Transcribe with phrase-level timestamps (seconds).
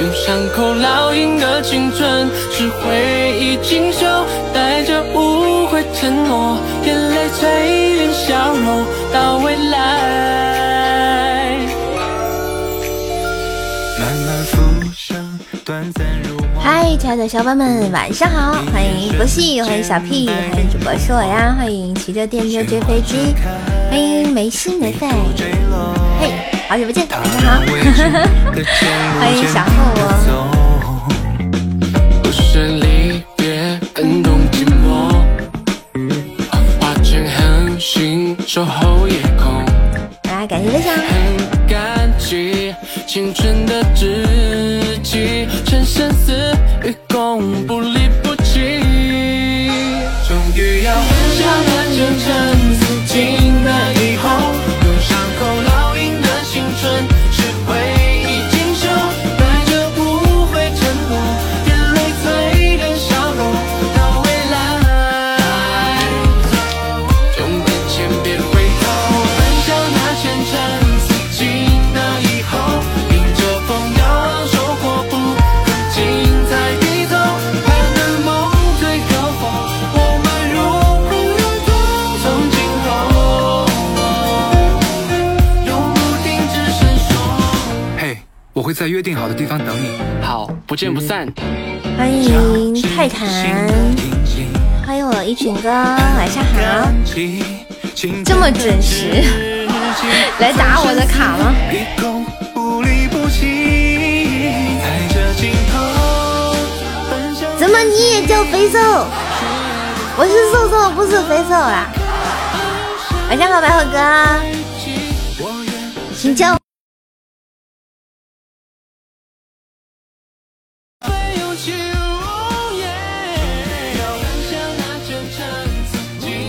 [0.00, 7.42] 用伤口烙印的青春，是回忆锦绣，带着无悔承诺，眼泪淬
[7.94, 11.56] 炼笑容到未来。
[14.00, 14.58] 慢慢浮
[14.96, 16.48] 生，短暂如梦。
[16.60, 18.54] 嗨，亲爱的小伙伴们，晚上好！
[18.72, 23.32] 欢迎不戏，欢迎小屁，欢迎主播是我呀，欢迎骑着电车追飞机，
[23.90, 25.06] 欢迎没心没肺，
[26.18, 26.32] 嘿，
[26.66, 27.60] 好久不见，晚上好，
[29.20, 29.68] 欢迎小后
[30.28, 31.06] 哦，
[32.22, 35.22] 不是离别，恩重寂寞，
[36.80, 39.62] 化成恒星守候夜空。
[40.24, 42.74] 来感谢分享，很感激
[43.06, 46.32] 青春的知己，趁生死
[46.82, 49.70] 与共，不离不弃。
[50.26, 50.94] 终于要
[88.84, 89.98] 在约定好的地方等你。
[90.20, 91.26] 好，不见不散。
[91.96, 93.26] 欢迎泰坦，
[94.86, 96.92] 欢迎我一群哥，晚上好，
[98.26, 99.24] 这么准时，
[100.38, 101.54] 来打我的卡吗？
[107.56, 108.78] 怎么你也叫肥瘦？
[110.18, 111.90] 我是瘦瘦，不是肥瘦啊。
[113.30, 113.98] 晚上好，白虎哥，
[116.14, 116.63] 请叫。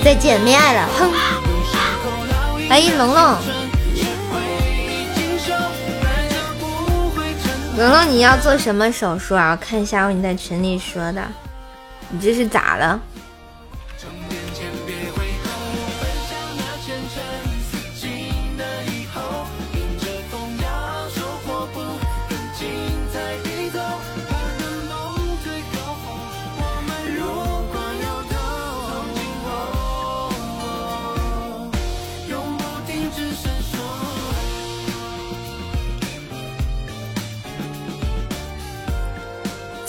[0.05, 1.11] 再见，没爱了，哼！
[2.69, 3.35] 欢迎龙龙，
[7.75, 9.49] 龙龙，你要做什么手术啊？
[9.49, 11.23] 我看一下你在群里说的，
[12.09, 12.99] 你这是咋了？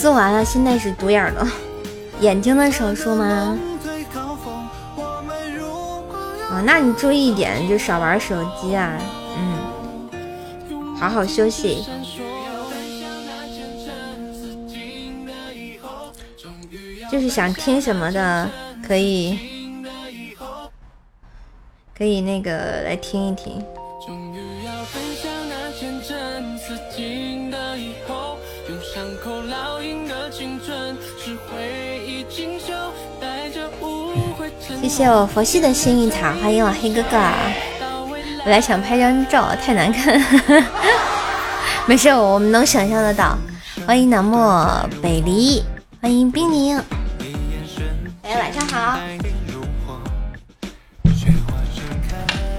[0.06, 1.44] 做完了，现在是独眼了，
[2.20, 3.58] 眼睛的手术吗？
[6.48, 8.96] 哦，那你注意一点，就少玩手机啊，
[9.36, 11.84] 嗯，好好休息。
[17.10, 18.48] 就是想听什么的，
[18.86, 19.36] 可以，
[21.98, 22.52] 可以那个
[22.82, 23.60] 来听一听。
[34.88, 37.18] 谢谢我佛系的幸运草，欢迎我黑哥哥。
[38.44, 40.24] 我来想拍张照，太难看。
[41.86, 43.36] 没事，我们能想象得到。
[43.84, 45.60] 欢迎南漠北离，
[46.00, 46.78] 欢迎冰宁。
[48.22, 49.00] 哎，晚上好。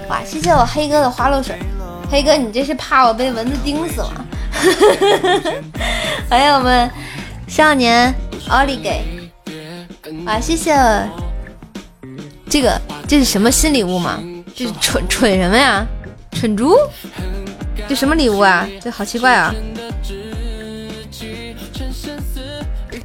[0.09, 1.57] 哇，谢谢我黑哥的花露水。
[2.11, 4.25] 黑哥，你这是怕我被蚊子叮死吗？
[6.29, 6.91] 欢迎我们
[7.47, 8.13] 少年
[8.49, 9.31] 奥利给。
[10.25, 10.75] 哇，谢谢。
[12.49, 14.21] 这个这是什么新礼物吗？
[14.55, 15.85] 这是蠢蠢什么呀？
[16.31, 16.75] 蠢猪？
[17.87, 18.67] 这什么礼物啊？
[18.81, 19.53] 这好奇怪啊！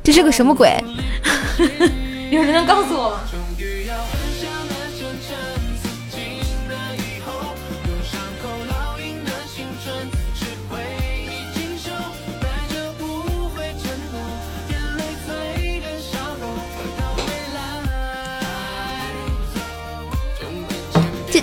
[0.03, 0.73] 这是个什么鬼？
[2.31, 3.21] 有人能告诉我吗？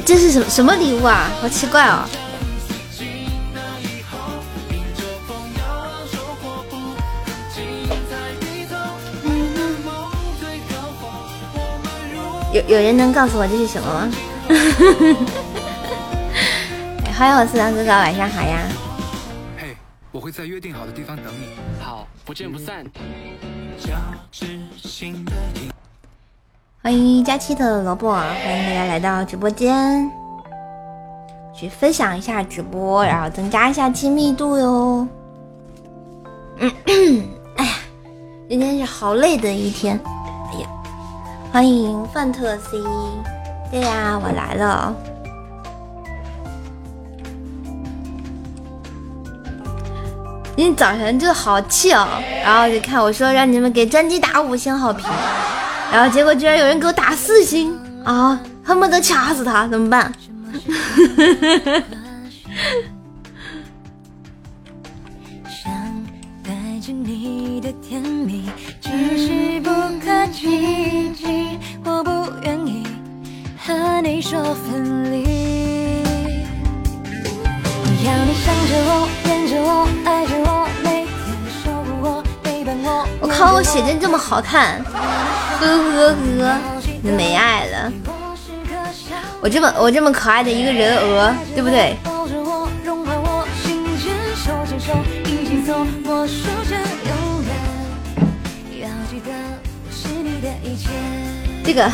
[0.10, 1.30] 这这是什么什么礼物啊？
[1.40, 2.04] 好奇怪哦！
[12.52, 14.10] 有有人能告诉我这是什么吗？
[17.06, 18.68] 哎欢迎我四郎哥哥，晚上好呀！
[19.60, 19.78] 嘿，
[20.12, 21.50] 我会在约定好的地方等你。
[21.80, 22.84] 好，不见不散。
[26.90, 30.10] 欢迎佳期的萝卜，欢迎大家来到直播间，
[31.54, 35.08] 去分享一下直播，然后增加一下亲密度哟。
[36.58, 37.72] 哎呀，
[38.50, 40.00] 今天是好累的一天。
[40.52, 40.68] 哎呀，
[41.52, 42.80] 欢迎范特 C。
[43.70, 44.96] 对呀，我来了。
[50.56, 52.08] 今天早晨就好气哦，
[52.44, 55.08] 然后就看我说让你们给专辑打五星好评，
[55.92, 60.12] 然后结果居然有人给我打四星啊，恨不得掐死他，怎么办？
[78.40, 80.68] 想着我，念着我，爱着我
[83.22, 84.82] 我靠，我写真这么好看，
[85.60, 86.58] 呵呵呵，
[87.04, 87.92] 没爱了。
[89.42, 91.96] 我这么我这么可爱的一个人鹅，对不对？
[101.64, 101.88] 这个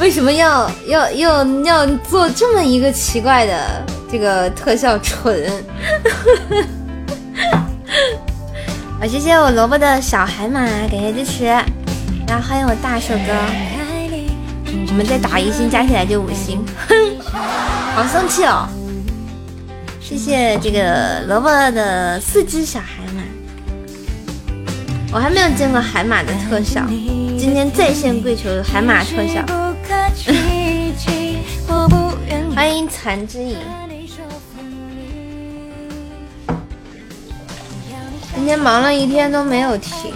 [0.00, 5.64] 为什么要要要要做这么一个奇怪的这个特效蠢？
[9.02, 13.32] 好，谢谢我萝卜的小海马，感谢支持，然后欢迎我大寿哥。
[14.90, 16.94] 我们再打一星，加起来就五星，哼，
[17.96, 18.68] 好生气哦！
[20.00, 23.22] 谢谢这个萝卜的四只小海马，
[25.12, 26.86] 我还没有见过海马的特效，
[27.36, 29.44] 今天在线跪求海马特效。
[32.54, 33.56] 欢迎残之影，
[38.42, 40.12] 今天忙了一天都没有停，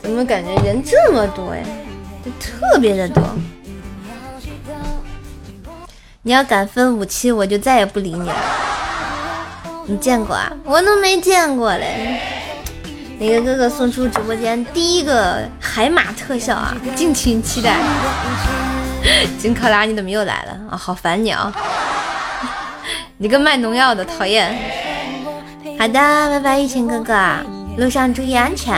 [0.00, 1.62] 怎么感觉人这么多呀？
[2.40, 3.22] 特别的多，
[6.22, 8.34] 你要敢分五期，我就再也不理你了。
[9.84, 10.50] 你见过啊？
[10.64, 12.18] 我都没见过嘞。
[13.18, 16.74] 哪个哥哥送出直播间第一个海马特效啊？
[16.94, 17.76] 敬请期待。
[19.38, 20.78] 金克拉，你怎么又来了啊？
[20.78, 21.52] 好烦你啊！
[23.18, 24.85] 你个卖农药的，讨厌。
[25.78, 27.14] 好的，拜拜，一千哥哥，
[27.76, 28.74] 路上注意安全。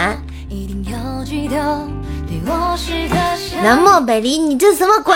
[3.63, 5.15] 南漠北离，你这什么鬼？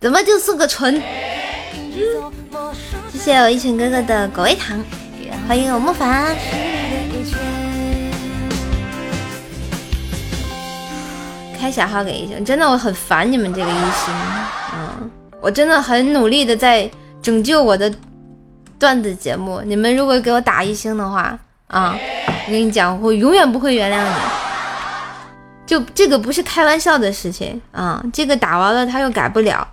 [0.00, 1.02] 怎么就是个纯？
[3.12, 4.82] 谢谢我一群哥哥的果味糖，
[5.46, 6.34] 欢迎我木凡。
[11.60, 14.14] 开小号给一星，真的我很烦你们这个一星，
[14.74, 15.10] 嗯，
[15.42, 16.90] 我真的很努力的在
[17.22, 17.92] 拯救我的
[18.84, 21.38] 段子节目，你们如果给我打一星的话，
[21.68, 21.98] 啊，
[22.46, 24.14] 我跟你讲，我永远不会原谅你。
[25.64, 28.04] 就这个不是开玩笑的事情啊！
[28.12, 29.66] 这个打完了他又改不了，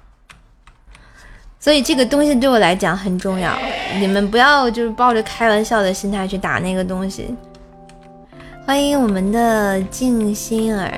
[1.59, 3.51] 所以这个东西对我来讲很重要。
[3.99, 7.35] 你们不要就是抱着开玩笑的心态去打那个东西。
[8.65, 10.89] 欢迎我们的静心儿，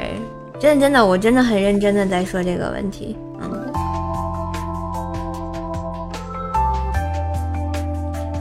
[0.59, 3.17] 真的真的，我真的很认真的在说这个问题。
[3.41, 3.72] 嗯，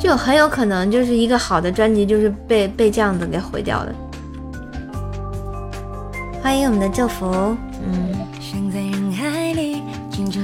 [0.02, 3.94] 就很有可能就是一个好的专辑就是被被这样子给毁掉的。
[6.42, 7.56] 欢迎我们的祝福，
[7.86, 8.12] 嗯，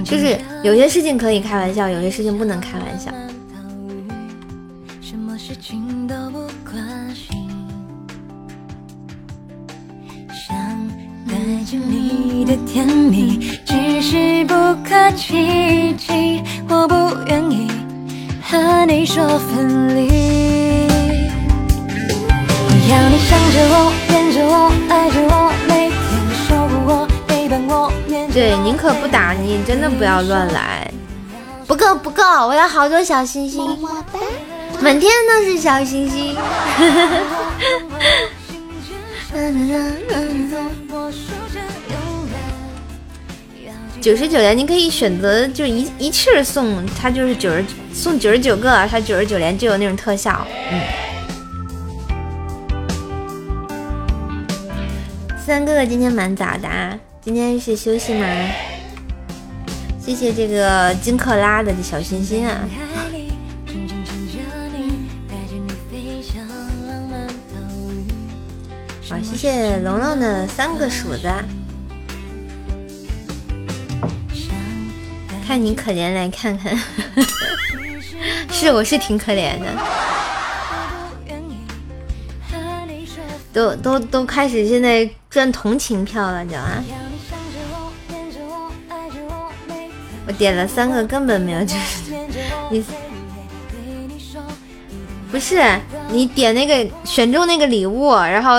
[0.04, 3.10] 就是有些事情可以开玩笑，有些事情不能开玩笑。
[3.10, 3.24] 我
[12.54, 13.10] 不愿
[16.06, 16.27] 意
[18.98, 20.08] 和你说分离，
[22.90, 25.36] 要你想着我，念着我，爱着我。
[28.34, 30.92] 对，宁可不打你，真的不要乱来。
[31.68, 33.64] 不够不够，我要好多小星星，
[34.80, 36.36] 满天都是小星星。
[44.00, 47.64] 九十九元，你可以选择就一一气儿送，它就是九十
[47.98, 50.46] 送九十九个，他九十九连就有那种特效。
[50.70, 50.80] 嗯。
[55.44, 56.68] 三哥哥今天蛮早的。
[57.20, 58.24] 今天是休息吗？
[60.00, 62.60] 谢谢这个金克拉的小心心啊！
[69.10, 71.28] 好，谢谢龙龙的三个鼠子。
[75.48, 76.78] 看你可怜，来看看。
[78.52, 79.66] 是，我是挺可怜的。
[83.50, 86.84] 都都都开始现在赚同情票了，你知道吗？
[90.26, 92.12] 我点了三个，根本没有就是
[92.68, 92.84] 你
[95.32, 95.64] 不是
[96.10, 98.58] 你点那个选中那个礼物，然后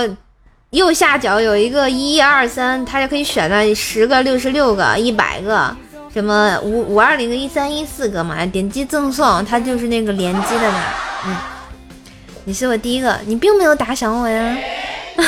[0.71, 5.77] 右下角有一个一二三，它就可以选了十个、六十六个、一百个，
[6.13, 10.79] 什么五五二零个、一三一四个嘛，点击赠送，它就是那个联机的嘛。
[11.25, 11.35] 嗯，
[12.45, 14.57] 你是我第一个，你并没有打赏我呀。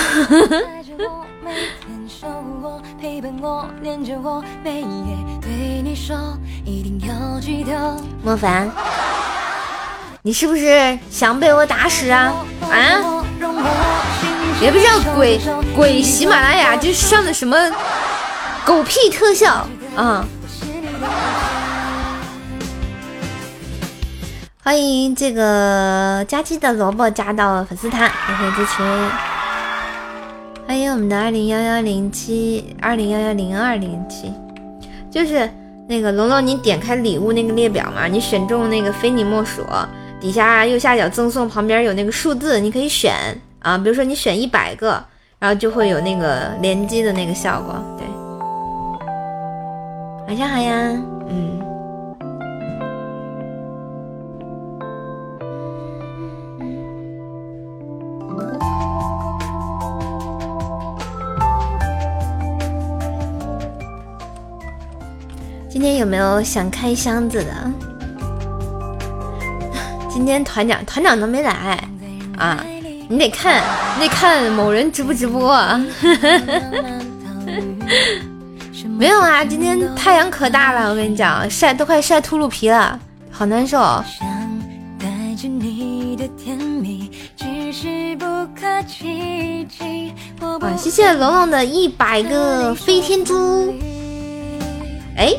[8.23, 8.69] 莫凡。
[10.23, 12.33] 你是不是想被我打死啊？
[12.69, 13.23] 啊！
[14.61, 15.39] 也不知道鬼
[15.75, 17.57] 鬼喜马拉雅就上的什么
[18.63, 20.23] 狗屁特效啊！
[24.63, 28.83] 欢迎这个佳期的萝卜加到粉丝团，谢谢支持。
[30.67, 34.31] 欢迎我们的二零幺幺零七二零幺幺零二零七，
[35.09, 35.49] 就是
[35.87, 39.63] 那个龙龙，你点开礼物那个列表嘛，你选中那个非你莫属。
[40.19, 43.15] 底下右下角赠送旁边有那个数字，你可以选
[43.63, 45.03] 啊，比如说你选一百个，
[45.39, 47.73] 然后就会有那个连击的那个效果。
[47.97, 48.05] 对，
[50.27, 50.71] 晚上好呀，
[51.29, 51.70] 嗯。
[65.81, 67.51] 今天有没有想开箱子的？
[70.07, 71.83] 今天团长团长都没来
[72.37, 72.63] 啊！
[73.09, 73.63] 你得看，
[73.97, 75.57] 你得看某人直不直播？
[78.95, 82.99] 没有啊，今天太阳可大了，我跟你讲，晒都快晒秃噜皮了，
[83.31, 83.79] 好难受。
[83.79, 84.05] 哇，
[90.77, 93.73] 谢谢龙龙的一百个飞天猪。
[95.17, 95.33] 哎，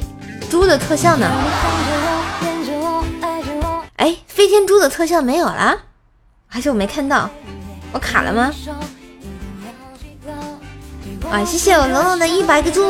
[0.52, 1.26] 猪的特效呢？
[3.96, 5.74] 哎，飞天猪的特效没有了，
[6.46, 7.30] 还是我没看到？
[7.90, 8.52] 我卡了吗？
[11.30, 12.84] 啊，谢谢我龙龙的一百个猪。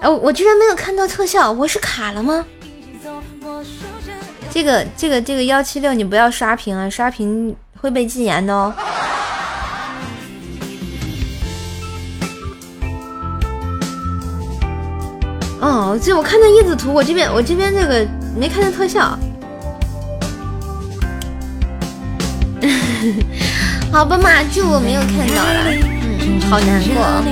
[0.00, 2.42] 哎，我居然没有看到特效，我是卡了吗？
[4.50, 8.72] 这个这个这个幺七六，你不要刷屏啊，刷屏会被禁言的哦。
[15.62, 18.04] 哦，这我看到叶子图，我这边我这边这个
[18.36, 19.16] 没看到特效。
[23.92, 25.70] 好吧嘛，就我没有看到了，
[26.20, 27.22] 嗯，好难过。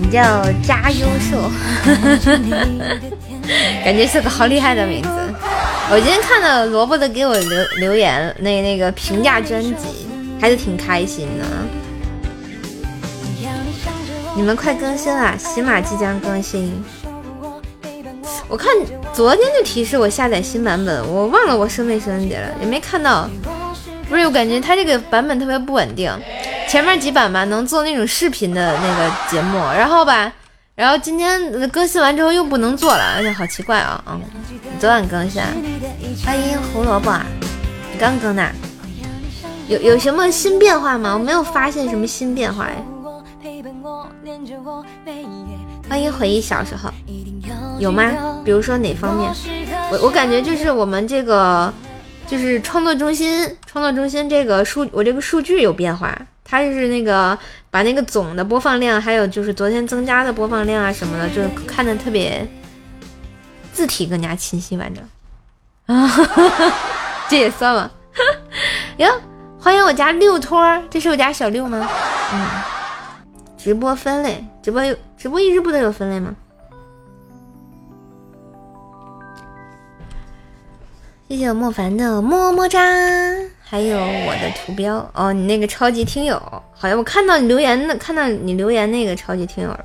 [0.00, 1.50] 你叫加优秀，
[3.82, 5.08] 感觉是个好厉害的名字。
[5.90, 10.08] 我今天看到萝卜的给我留留言，那那个评价专辑，
[10.40, 11.44] 还是挺开心的。
[14.34, 16.82] 你们快更新了，喜马即将更新。
[18.48, 18.72] 我看
[19.12, 23.28] 昨天就提示我下载新版本，我忘了我升没升级了，也没看到。
[24.08, 26.10] 不是，我感觉它这个版本特别不稳定，
[26.68, 30.32] 前面几版吧能做那种视频的那个节目，然后吧。
[30.76, 34.02] 然后今天更新完之后又不能做了，而且好奇怪啊！
[34.08, 34.20] 嗯，
[34.80, 35.40] 昨晚更新，
[36.22, 37.10] 欢迎胡萝卜，
[37.92, 38.52] 你刚更的，
[39.68, 41.14] 有有什么新变化吗？
[41.14, 42.84] 我没有发现什么新变化哎。
[45.88, 46.90] 欢迎回忆小时候，
[47.78, 48.10] 有吗？
[48.44, 49.32] 比如说哪方面？
[49.90, 51.72] 我我感觉就是我们这个
[52.26, 56.16] 就是创作中心，创作中心这个数，我这个数据有变化。
[56.44, 57.36] 它就是那个
[57.70, 62.46] 把那个总的播放量，还有就是昨天增加的播放量啊什么的，就是看的特别
[63.72, 65.02] 字体更加清晰完整
[65.86, 66.10] 啊，
[67.28, 67.90] 这也算吗？
[68.96, 69.08] 哟，
[69.60, 71.86] 欢迎我家六托，这是我家小六吗？
[72.32, 72.46] 嗯，
[73.58, 76.34] 直播分类，直播有直播一直不都有分类吗？
[81.28, 82.78] 谢谢莫凡的么么哒。
[83.66, 86.40] 还有我的图标哦，你那个超级听友，
[86.72, 89.84] 好像我看到你留言的，看到你留言那个超级听友了。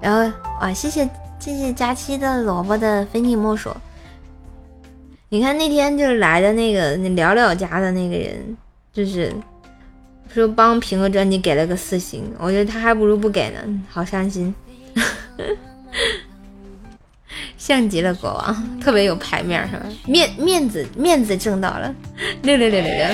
[0.00, 3.70] 然后哇，谢谢谢谢佳期的萝卜的非你莫属。
[5.28, 8.56] 你看那天就是来的那个那聊聊家的那个人，
[8.92, 9.32] 就是。
[10.30, 14.54] 说帮评个专辑给了个四星，我觉得他还不如不给呢，好伤心。
[17.56, 19.86] 像极了国王，特别有牌面是吧？
[20.04, 21.94] 面面子面子挣到了，
[22.42, 23.06] 六六六六六。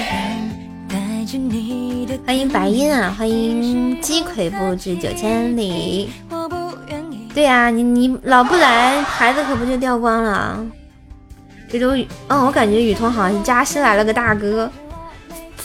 [2.26, 6.10] 欢迎白音啊，欢迎击溃不知九千里。
[7.34, 10.64] 对呀，你你老不来，牌子可不就掉光了？
[11.68, 14.70] 这周雨，哦，我感觉雨桐好像加新来了个大哥，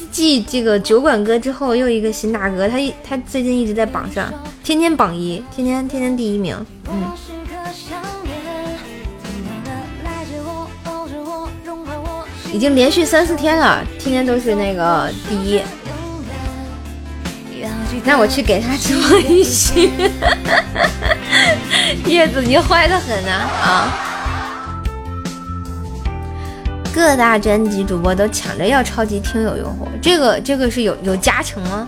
[0.09, 4.33] 继这个酒馆哥之后又一个新大哥，他一他最近一直在榜上，
[4.63, 6.57] 天天榜一，天天天天第一名，
[6.91, 7.03] 嗯。
[12.51, 15.61] 已经连续三四天了，天天都是那个第一。
[18.03, 19.91] 那我去给他直播一期。
[22.05, 24.05] 叶子，你坏的很啊啊！
[26.93, 31.87] 各大专辑主播都抢着要超级听友用户，这个这个是有有加成吗？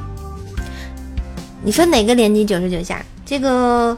[1.62, 3.03] 你说哪个连击九十九下？
[3.25, 3.96] 这个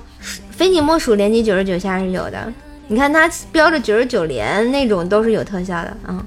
[0.51, 2.51] 非你莫属连击九十九下是有的。
[2.87, 6.23] 你看它标着九十九连那种都是有特效的啊。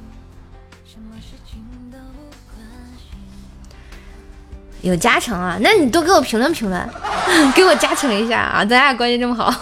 [4.87, 5.59] 有加成啊？
[5.61, 6.88] 那你多给我评论评论，
[7.55, 8.64] 给我加成一下啊！
[8.64, 9.52] 咱俩关系这么好，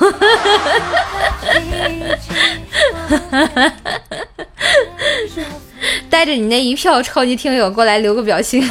[6.11, 8.71] 带着你那一票超级听友过来留个表情。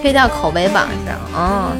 [0.00, 1.72] 推到口碑榜上哦。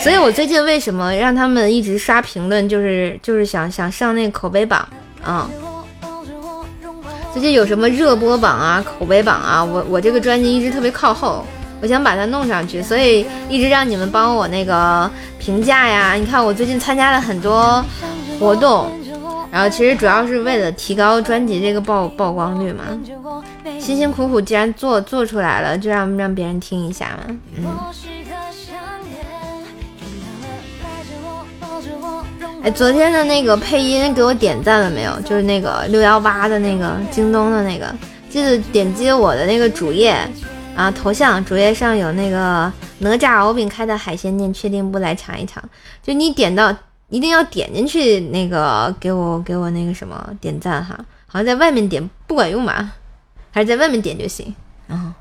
[0.00, 4.88] 所以我最近为什么让他们一直刷评论，就是就是想想上那个口碑榜
[5.22, 5.50] 啊。
[7.36, 9.62] 最近有什么热播榜啊、口碑榜啊？
[9.62, 11.44] 我我这个专辑一直特别靠后，
[11.82, 16.14] 我想把它弄上去，所以一直让你们帮我那个评价呀。
[16.14, 17.84] 你看我最近参加了很多
[18.40, 18.90] 活动，
[19.52, 22.84] 然后其实主要是为了提高专辑这个曝曝光率嘛。
[23.78, 27.36] 辛辛苦苦既然做做出来了，就让让别人听一下嘛。
[27.54, 27.66] 嗯。
[32.66, 35.20] 哎，昨天的那个配音给我点赞了没有？
[35.20, 37.94] 就是那个六幺八的那个京东的那个，
[38.28, 40.18] 记得点击我的那个主页
[40.74, 45.62] 啊，头像主页上有那个哪吒敖丙开的海鲜店，确定不来尝一尝？
[46.02, 46.76] 就你点到，
[47.08, 52.94] 一定要点进去那个给我给我那个什么点赞哈，好像在外面点不管用吧？
[53.52, 54.52] 还是在外面点就行。
[54.88, 55.14] 嗯，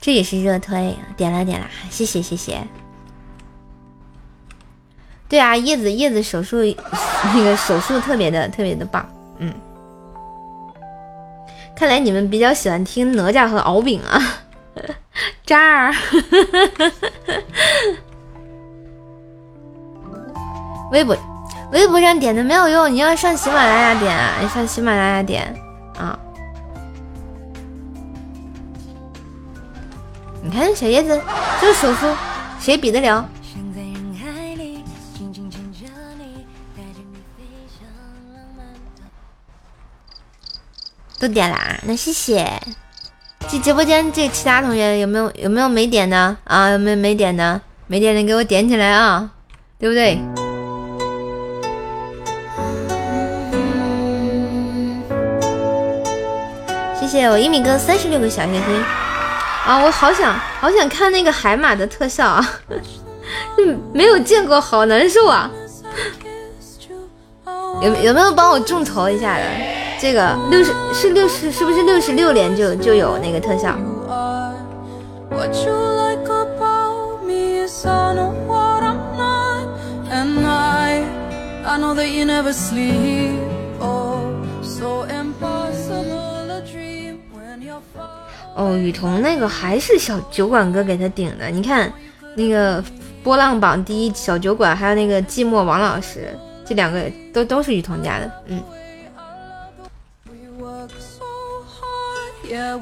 [0.00, 2.66] 这也是热推，点了点了，谢谢谢谢。
[5.32, 6.58] 对啊，叶子叶子手术
[7.34, 9.02] 那个手术特别的特别的棒，
[9.38, 9.50] 嗯，
[11.74, 14.20] 看来你们比较喜欢听哪吒和敖丙啊，
[15.46, 15.94] 渣儿，
[20.90, 21.16] 微博
[21.72, 25.54] 微博上点的没有用，你要上喜马拉雅点，你上喜马拉雅点
[25.96, 26.18] 啊，
[30.42, 31.18] 你看小叶子
[31.58, 32.06] 这手术
[32.60, 33.26] 谁比得了？
[41.22, 42.44] 都点啦，那谢谢。
[43.48, 46.68] 这直播间这其他同学有没有有没有没点的啊？
[46.70, 47.60] 有没有没点的？
[47.86, 49.30] 没点的给我点起来啊，
[49.78, 50.18] 对不对？
[56.98, 58.84] 谢谢我一米哥三十六个小心心
[59.64, 59.78] 啊！
[59.78, 62.50] 我好想好想看那个海马的特效啊，
[63.94, 65.48] 没有见过，好难受啊！
[67.80, 69.44] 有有没有帮我众筹一下的？
[70.02, 73.78] 这个六十是六十，是不是六十六连就就有那个特效？
[88.56, 91.92] 哦，雨桐那个还是小酒馆哥给他顶的，你看
[92.34, 92.82] 那个
[93.22, 98.60] 波浪榜第一小酒馆，还有那个寂寞王老师，这两个都都是雨桐家的，嗯。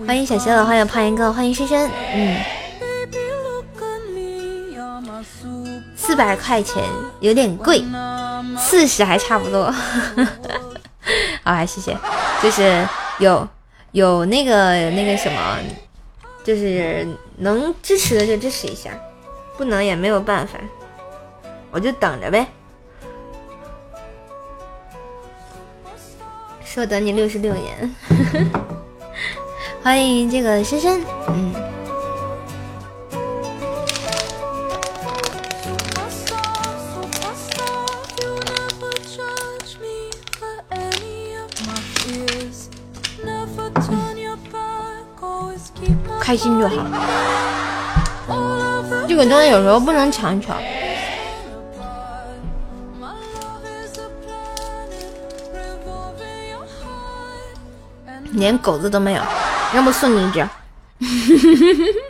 [0.06, 2.36] 欢迎小谢了，欢迎胖一哥，欢迎深深，嗯，
[5.94, 6.82] 四百块钱
[7.20, 7.84] 有点贵，
[8.58, 9.72] 四十还差不多，
[11.44, 11.96] 好，谢谢，
[12.42, 12.88] 就是
[13.20, 13.48] 有
[13.92, 15.58] 有那个那个什么，
[16.42, 17.06] 就是
[17.36, 18.90] 能支持的就支持一下，
[19.56, 20.58] 不能也没有办法，
[21.70, 22.46] 我就等着呗，
[26.64, 27.94] 说等你六十六年。
[29.82, 31.54] 欢迎这个深深，嗯。
[46.20, 46.76] 开心就好。
[49.08, 50.52] 这个东西有时候不能强求。
[58.32, 59.22] 连狗子都没有。
[59.74, 60.48] 要不送你一只，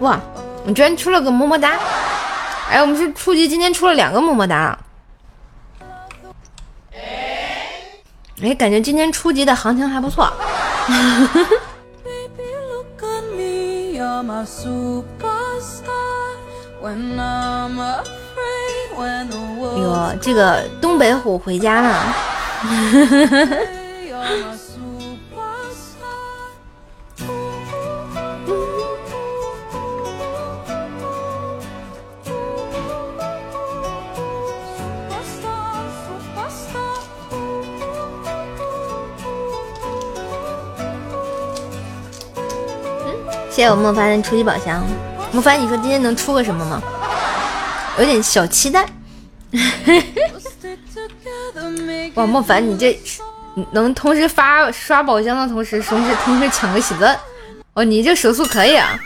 [0.00, 0.18] 哇，
[0.66, 1.78] 我居然出了个么么哒！
[2.70, 4.78] 哎，我们是初级，今天出了两个么么哒。
[8.42, 10.32] 哎，感觉今天初级的行情还不错。
[19.76, 22.14] 哟，这个东北虎回家了。
[43.50, 44.82] 谢谢我莫凡的初级宝箱。
[45.32, 46.80] 莫凡，你说今天能出个什么吗？
[47.98, 48.86] 有点小期待。
[52.14, 52.98] 哇，莫凡，你这
[53.72, 57.18] 能同时发刷宝箱的同时，同时同时抢个喜钻，
[57.74, 58.98] 哦，你这手速可以啊！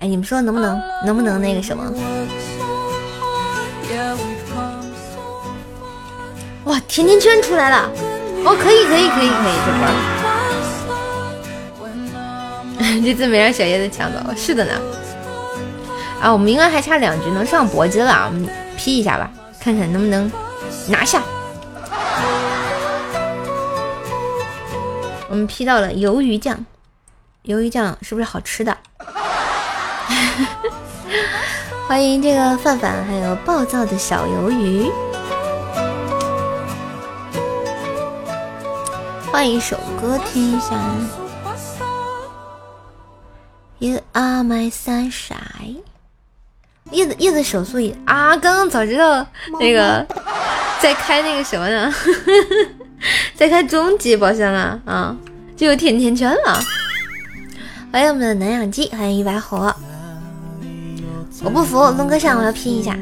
[0.00, 1.84] 哎，你们说能不能能不能那个什么？
[6.88, 7.88] 甜甜圈出来了！
[8.44, 9.72] 哦，可以可以可以可以，这
[11.78, 11.88] 波，
[13.04, 14.72] 这次没让小叶子抢走，是的呢。
[16.20, 20.30] 啊，我们应该还差两局能上铂金了，我们 P 一下吧，看看能不能
[20.88, 21.22] 拿下。
[25.28, 26.66] 我们 P 到了鱿鱼酱，
[27.44, 28.76] 鱿鱼酱是不是好吃的？
[31.88, 34.90] 欢迎这个范范，还有暴躁的小鱿鱼。
[39.32, 40.78] 换一首歌听一下。
[43.78, 45.78] You are my sunshine。
[46.90, 48.36] 叶子叶子手速也啊！
[48.36, 49.26] 刚刚早知道
[49.58, 50.06] 那个
[50.80, 51.90] 在开那个什么呢？
[53.34, 55.16] 在开终极宝箱了啊！
[55.56, 56.60] 就有甜甜圈了。
[57.90, 59.74] 欢迎我们的南养鸡，欢迎一白火。
[61.42, 62.94] 我不服，龙哥上，我要拼一下。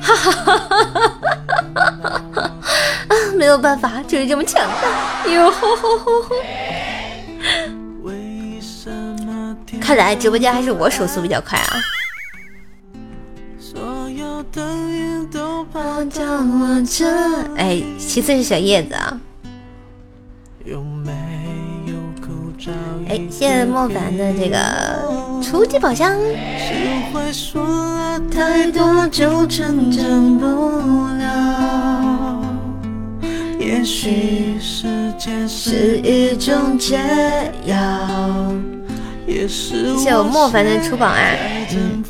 [0.00, 1.10] 哈哈哈哈哈哈
[1.74, 2.50] 哈哈哈！
[3.12, 5.30] 啊， 没有办法，就是这么强大。
[5.30, 6.34] 哟吼吼吼吼！
[9.80, 11.80] 看来直播间还是我手速比较快啊。
[17.56, 19.20] 哎，其次是小叶子啊。
[23.08, 24.56] 哎，谢谢莫凡的这个
[25.42, 26.16] 初级宝箱。
[28.30, 30.46] 太多就成长不
[31.18, 32.21] 了，
[33.72, 34.86] 也许时
[35.18, 37.00] 间是一种解
[37.64, 37.74] 药。
[39.26, 41.18] 谢谢我莫凡的出榜啊！
[41.72, 42.04] 嗯，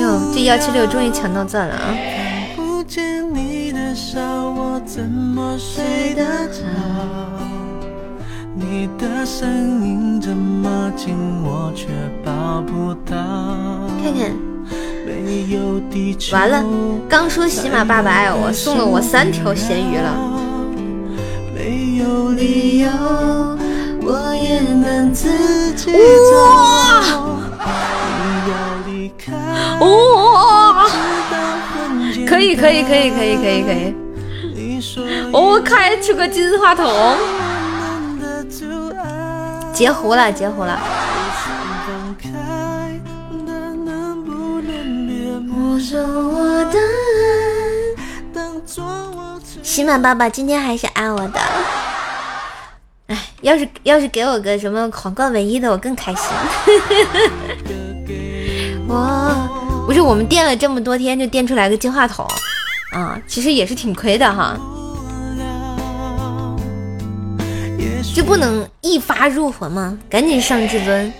[0.00, 1.92] 哟，这幺七六终于抢到钻了啊！
[8.54, 11.88] 你的声音这么近，我却
[12.24, 13.16] 抱不到。
[14.00, 14.30] 看看，
[16.32, 16.64] 完了，
[17.08, 20.14] 刚说喜马爸爸爱我，送了我三条咸鱼了。
[26.32, 27.02] 哇！
[29.80, 30.86] 哇！
[32.26, 33.94] 可以可以可以可以可以可以。
[35.32, 36.86] 我开出个金话筒。
[39.72, 40.78] 截胡了，截胡了！
[49.62, 51.40] 喜马爸爸今天还是爱我的，
[53.08, 56.24] 哎，要是要是给我个什么皇冠唯一的，我更开心。
[58.88, 62.26] 我不是我们垫了这么多天，就垫出来个金话筒，
[62.92, 64.56] 啊，其实也是挺亏的哈。
[68.14, 69.98] 就不能一发入魂吗？
[70.08, 71.12] 赶紧上至尊！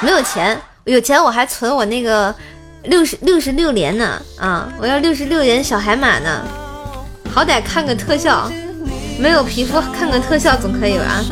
[0.00, 2.34] 没有钱，有钱我还存我那个
[2.88, 4.72] 六十六十六连呢啊！
[4.80, 6.42] 我要六十六连小海马呢，
[7.32, 8.50] 好歹看个特效，
[9.18, 11.24] 没有皮肤看个特效总可以吧？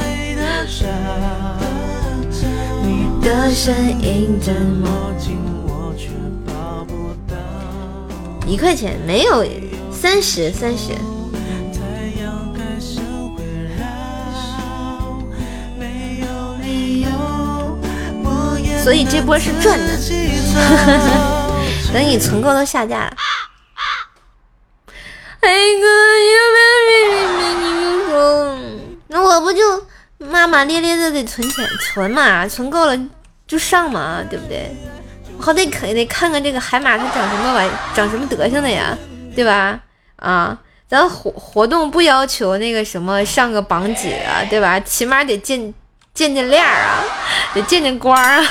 [8.47, 9.45] 一块钱没有，
[9.93, 10.93] 三十三十。
[18.83, 19.87] 所以这波是赚的，
[21.94, 23.16] 等你存够都下架了。
[25.38, 25.48] 哎
[25.80, 25.87] 哥，
[26.90, 28.59] 你说，
[29.07, 29.87] 那我不就
[30.18, 32.48] 骂骂咧咧的得存钱存嘛？
[32.48, 32.98] 存够了
[33.46, 34.74] 就上嘛，对不对？
[35.38, 38.98] 好歹可得看看这个海马它长什么玩，长什么德行的呀，
[39.37, 39.78] 对吧？
[40.16, 44.80] 啊，咱活活动不要求那个什么上个榜几啊，对吧？
[44.80, 45.72] 起码得见
[46.12, 47.04] 见见亮啊，
[47.54, 48.42] 得见见光啊。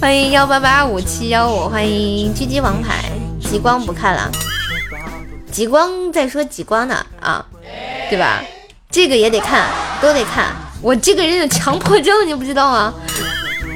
[0.00, 3.04] 欢迎幺八八五七幺五，欢迎狙击王牌，
[3.38, 4.32] 极光不看了，
[5.52, 7.44] 极光在说极光呢啊，
[8.08, 8.42] 对吧？
[8.90, 9.68] 这个也得看，
[10.00, 10.46] 都得看。
[10.80, 12.94] 我这个人有强迫症，你不知道吗？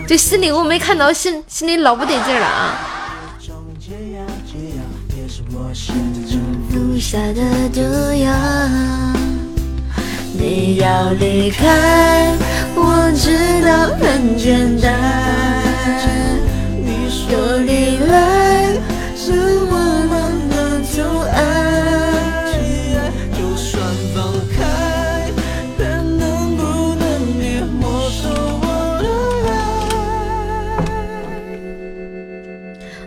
[0.09, 2.79] 这心里我没看到，心心里老不得劲了啊！
[10.33, 12.35] 你要离开，
[12.75, 16.14] 我知道很简单。
[17.27, 18.13] 说离来
[19.17, 19.73] 是我
[20.11, 20.13] 们
[20.51, 20.55] 的
[20.93, 20.95] 图
[21.33, 21.35] 案。
[23.33, 23.73] 就算
[24.15, 24.17] 放
[24.55, 24.57] 开，
[25.79, 25.83] 但
[26.19, 26.23] 能
[26.57, 26.63] 不
[26.97, 27.03] 能
[27.39, 27.43] 别
[27.81, 28.29] 没收
[28.61, 28.65] 我
[29.03, 29.05] 的
[29.49, 29.53] 爱？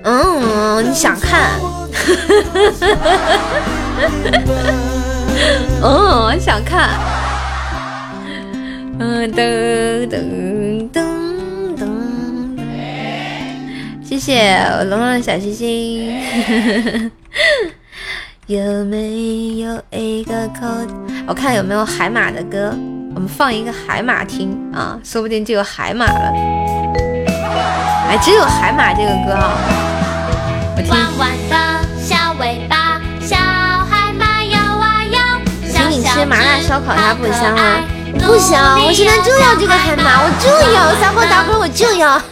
[0.04, 1.60] 嗯，你想看？
[5.84, 6.90] 嗯，想看。
[9.00, 10.12] 嗯，噔噔
[10.90, 10.96] 噔噔，
[14.08, 14.58] 谢谢
[14.90, 17.12] 龙龙的小心心。
[18.48, 20.66] 有没有一个口？
[21.28, 22.74] 我看有没有海马的歌，
[23.14, 26.32] 我们放一个海马听啊，说不定就有海马了。
[28.08, 29.52] 哎，只有海马这个歌啊，
[30.78, 30.90] 我听。
[30.90, 35.20] 弯弯的小尾巴，小海马摇啊摇。
[35.70, 37.84] 请你吃麻辣烧烤，它不香吗？
[38.14, 42.32] 不香，我现在就要这个海马，我就要撒泼打滚，我就要，哼。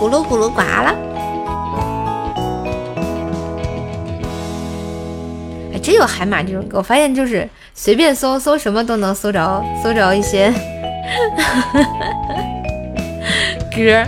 [0.00, 0.96] 咕噜咕噜呱了。
[5.74, 10.50] 哎，真有海马这种歌，我发现就是随便搜搜什么都能搜着，搜着一些
[13.76, 14.06] 歌。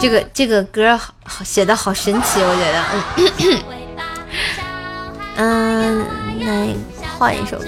[0.00, 2.82] 这个这个歌好写的好神奇，我觉得。
[5.36, 6.06] 嗯，
[6.46, 6.68] 来
[7.18, 7.66] 换一首歌。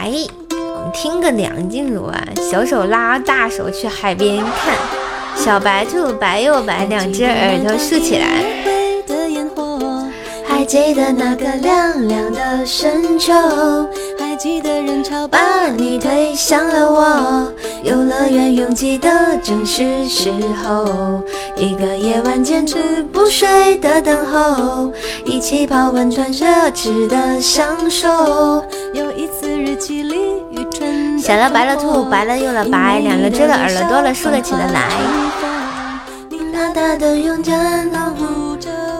[0.00, 0.10] 来，
[0.48, 2.18] 我们听个梁静茹啊，
[2.50, 4.74] 小手拉大手去海边看，
[5.36, 8.26] 小白兔白又白，两只耳朵竖起来。
[10.48, 13.32] 还记得那个凉凉的深秋。
[14.18, 19.10] 还记得人潮把你推向了我，游乐园拥挤的
[19.42, 20.30] 正是时
[20.62, 21.20] 候，
[21.56, 24.90] 一个夜晚坚持不睡的等候，
[25.26, 28.08] 一起泡温泉奢侈的享受。
[28.94, 29.49] 有一次，
[31.20, 34.88] 小了白了兔，白了又了白，两个只了耳了多了竖了起了来。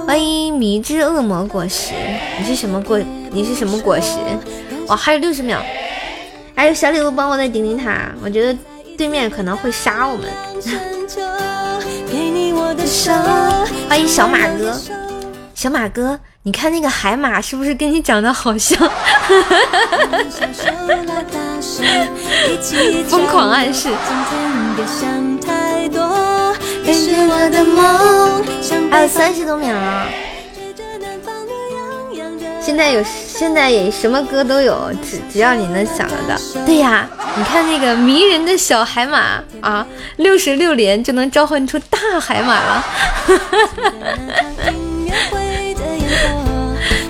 [0.07, 1.93] 欢迎迷之恶魔果实，
[2.39, 2.99] 你是什么果？
[3.31, 4.19] 你是什么果实？
[4.89, 5.61] 哇，还有六十秒，
[6.55, 8.59] 还有小礼物帮我再顶顶塔，我觉得
[8.99, 10.29] 对面可能会杀我们。
[13.89, 14.81] 欢迎小马哥，
[15.55, 18.79] 小马哥，你看那个海马是不是跟你长得好像？
[23.07, 23.91] 疯狂暗示。
[28.91, 30.07] 还有三十多秒了。
[32.59, 36.35] 现在有，现在也什么歌都有，只只要你能想得到。
[36.65, 42.87] 对呀，你看那个迷人的小海马啊，六十六连就能召唤出大海马了。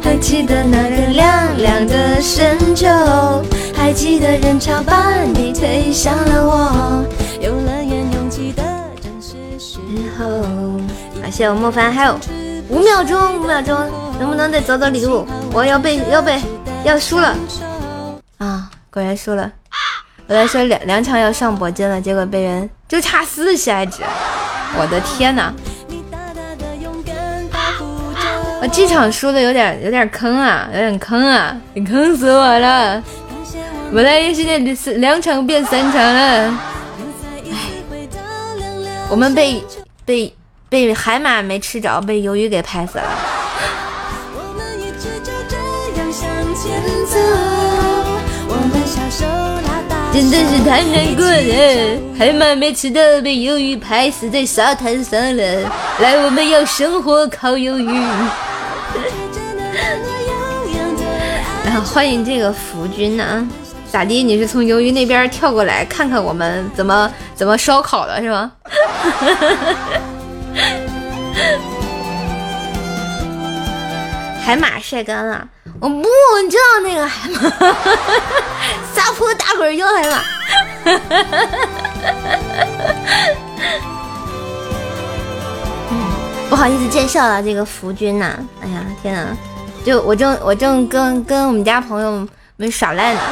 [0.02, 2.86] 还记得那个凉凉的深秋，
[3.74, 7.04] 还记得人潮把你推向了我，
[7.40, 8.62] 游乐园拥挤的
[9.02, 9.78] 正是时
[10.18, 10.80] 候。
[11.20, 12.18] 感谢我莫凡，还有
[12.68, 13.76] 五秒钟，五秒钟，
[14.18, 15.26] 能不能再走走礼物？
[15.52, 16.40] 我要被要被
[16.84, 17.36] 要输了
[18.38, 18.70] 啊！
[18.90, 19.50] 果然输了。
[20.26, 24.02] 我在说两两场要上铂金了，结果被人就差四血值。
[24.78, 25.52] 我的天哪！
[28.62, 31.56] 我这场输的有点有点坑啊，有点坑啊！
[31.72, 33.02] 你坑死我了！
[33.92, 34.58] 本来现在
[34.98, 36.58] 两场变三场了。
[39.08, 39.64] 我们被
[40.04, 40.32] 被
[40.68, 43.39] 被海马没吃着，被鱿鱼给拍死了。
[50.12, 55.70] 真的是太难过了，海马没吃到，被鱿鱼拍死在沙滩上了。
[56.00, 57.86] 来，我们要生火烤鱿鱼。
[61.64, 63.46] 然 后欢迎这个福君呐，
[63.90, 64.22] 咋的？
[64.22, 68.50] 你是从鱿鱼那边跳过来看看我们怎么怎么烧烤的是吗？
[74.44, 75.46] 海马晒干了。
[75.80, 76.04] 我不，
[76.44, 77.40] 你知道那个海马，
[78.92, 80.22] 撒泼打滚叫海马。
[86.50, 89.34] 不好意思见笑了，这个福君呐，哎呀天呐，
[89.82, 93.20] 就我正我正跟跟我们家朋友们耍赖呢。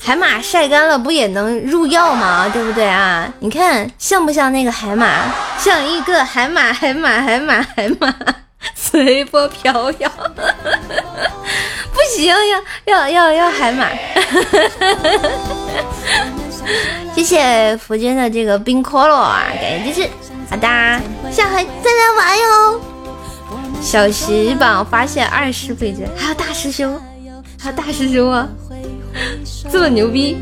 [0.00, 2.48] 海马晒干了不也能入药吗？
[2.52, 3.32] 对不对啊？
[3.38, 5.06] 你看像不像那个海马？
[5.56, 8.12] 像一个海马，海马，海马，海马。
[8.74, 10.10] 随波飘摇，
[11.92, 12.36] 不行，要
[12.84, 13.88] 要要要海马。
[17.14, 20.08] 谢谢福君的这个冰可乐啊，感谢支持，
[20.48, 20.66] 好的，
[21.30, 22.80] 下回再来玩哟。
[23.80, 27.00] 小时榜发现二师倍增，还有大师兄，
[27.60, 28.48] 还有大师兄啊，
[29.70, 30.38] 这么牛逼。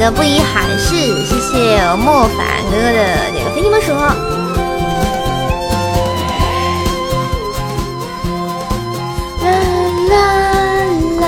[0.00, 3.92] 的布衣海誓，谢谢莫凡哥哥的这个飞机魔术。
[3.92, 4.08] 啦
[10.08, 10.16] 啦
[11.20, 11.26] 啦！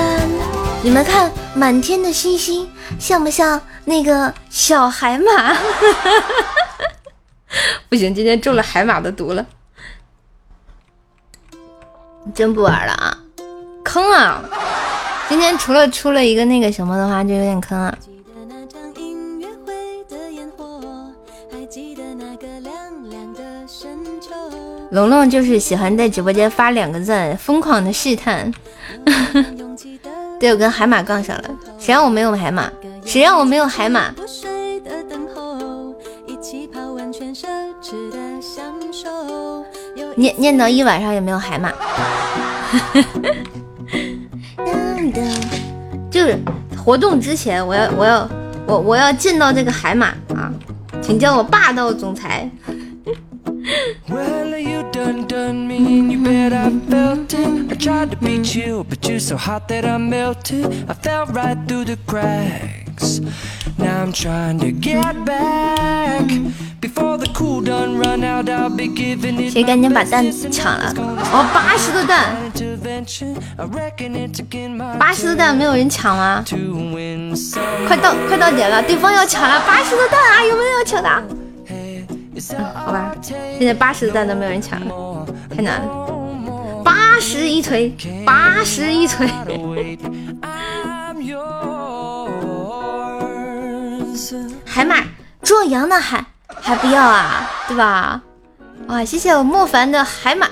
[0.81, 5.55] 你们看满天的星星，像不像那个小海马？
[7.89, 9.45] 不行，今天中了海马的毒了，
[12.33, 13.15] 真不玩了啊！
[13.83, 14.41] 坑啊！
[15.29, 17.95] 今天除了出了一个那个什么的话，就有点坑啊。
[24.93, 28.53] 龙龙就是喜欢在直播间发两个赞，疯狂的试探。
[30.39, 31.43] 对，我跟海马杠上了。
[31.79, 32.71] 谁让我没有海马？
[33.03, 34.13] 谁让我没有海马？
[40.15, 41.71] 念念叨一晚上也没有海马。
[46.11, 46.37] 就是
[46.77, 48.29] 活动之前，我要我要
[48.67, 50.53] 我我要见到这个海马啊，
[51.01, 52.47] 请叫我霸道总裁。
[54.08, 57.72] Well, you done done me, and you bet I felt it.
[57.72, 60.64] I tried to beat you, but you're so hot that I melted.
[60.88, 63.20] I fell right through the cracks.
[63.78, 66.30] Now I'm trying to get back.
[66.80, 69.52] Before the cool done run out, I'll be giving it.
[69.52, 70.92] 谁赶紧把蛋抢了？
[71.32, 72.36] 哦，八十个蛋，
[74.98, 76.44] 八十个蛋没有人抢吗？
[77.86, 80.44] 快到快到点了，对方要抢了八十个蛋啊！
[80.44, 81.41] 有没有要抢的？
[82.75, 84.79] 好吧，现在八十的蛋都没有人抢，
[85.55, 86.81] 太难了。
[86.83, 89.27] 八十一锤，八十一锤。
[94.65, 94.95] 海马
[95.41, 96.25] 壮阳呢，还
[96.61, 98.21] 还不要啊，对吧？
[98.87, 100.49] 哇，谢谢我莫凡的海马，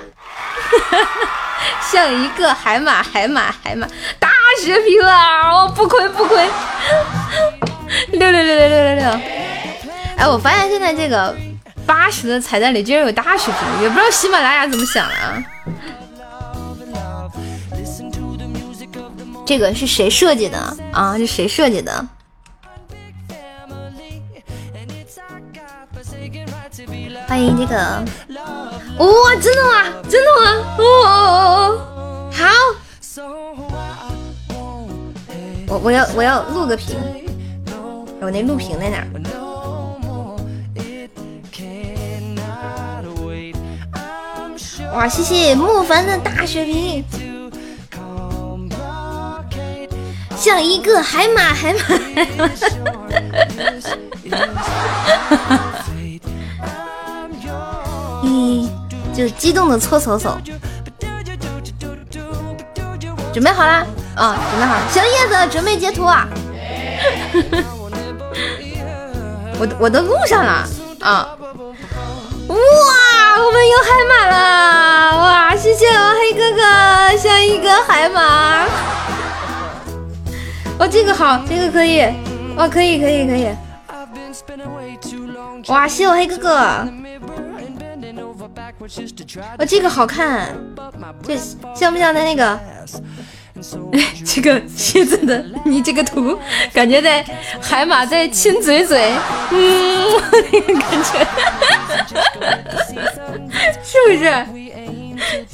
[1.90, 3.86] 像一个海马，海马，海马，
[4.18, 4.28] 大
[4.62, 5.50] 血瓶啊！
[5.50, 6.48] 哦，不亏不亏，
[8.12, 9.04] 六六六六六六六。
[10.16, 11.34] 哎，我发现现在这个。
[11.92, 15.44] 八十的彩蛋里居然有大视频，也不知道喜马拉雅怎么想的啊！
[19.44, 20.56] 这个是谁设计的
[20.90, 21.18] 啊？
[21.18, 21.92] 是谁设计的？
[27.28, 27.76] 欢迎这个，
[28.96, 29.92] 哇，真的吗？
[30.08, 30.76] 真的吗？
[30.78, 32.46] 哦，好，
[35.68, 36.96] 我我要我要录个屏，
[38.22, 39.06] 我那录屏在哪？
[44.94, 47.02] 哇，谢谢莫凡的大血瓶，
[50.36, 51.78] 像一个海马，海马，
[58.22, 58.68] 咦，
[59.14, 60.36] 就激动的搓手手，
[63.32, 63.86] 准备好啦？
[64.14, 66.28] 啊，准备好，小叶子准备截图啊，
[69.58, 70.68] 我我都录上了
[71.00, 71.26] 啊。
[72.48, 72.56] 哇，
[73.44, 75.18] 我们有海马了！
[75.18, 78.64] 哇，谢谢我黑哥哥，像一个海马。
[80.78, 82.06] 哦，这个好，这个可以。
[82.56, 83.48] 哇，可以，可以，可以。
[85.68, 86.56] 哇，谢我黑哥哥。
[89.58, 90.56] 哦，这个好看，
[91.26, 91.36] 这
[91.74, 92.60] 像不像他那个？
[94.24, 96.38] 这个蝎子的，你这个图
[96.72, 97.24] 感觉在
[97.60, 99.12] 海马在亲嘴嘴，
[99.50, 101.26] 嗯，那 个感觉，
[103.84, 104.24] 是不是？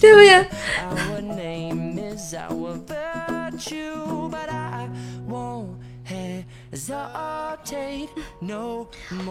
[0.01, 0.47] 对不对？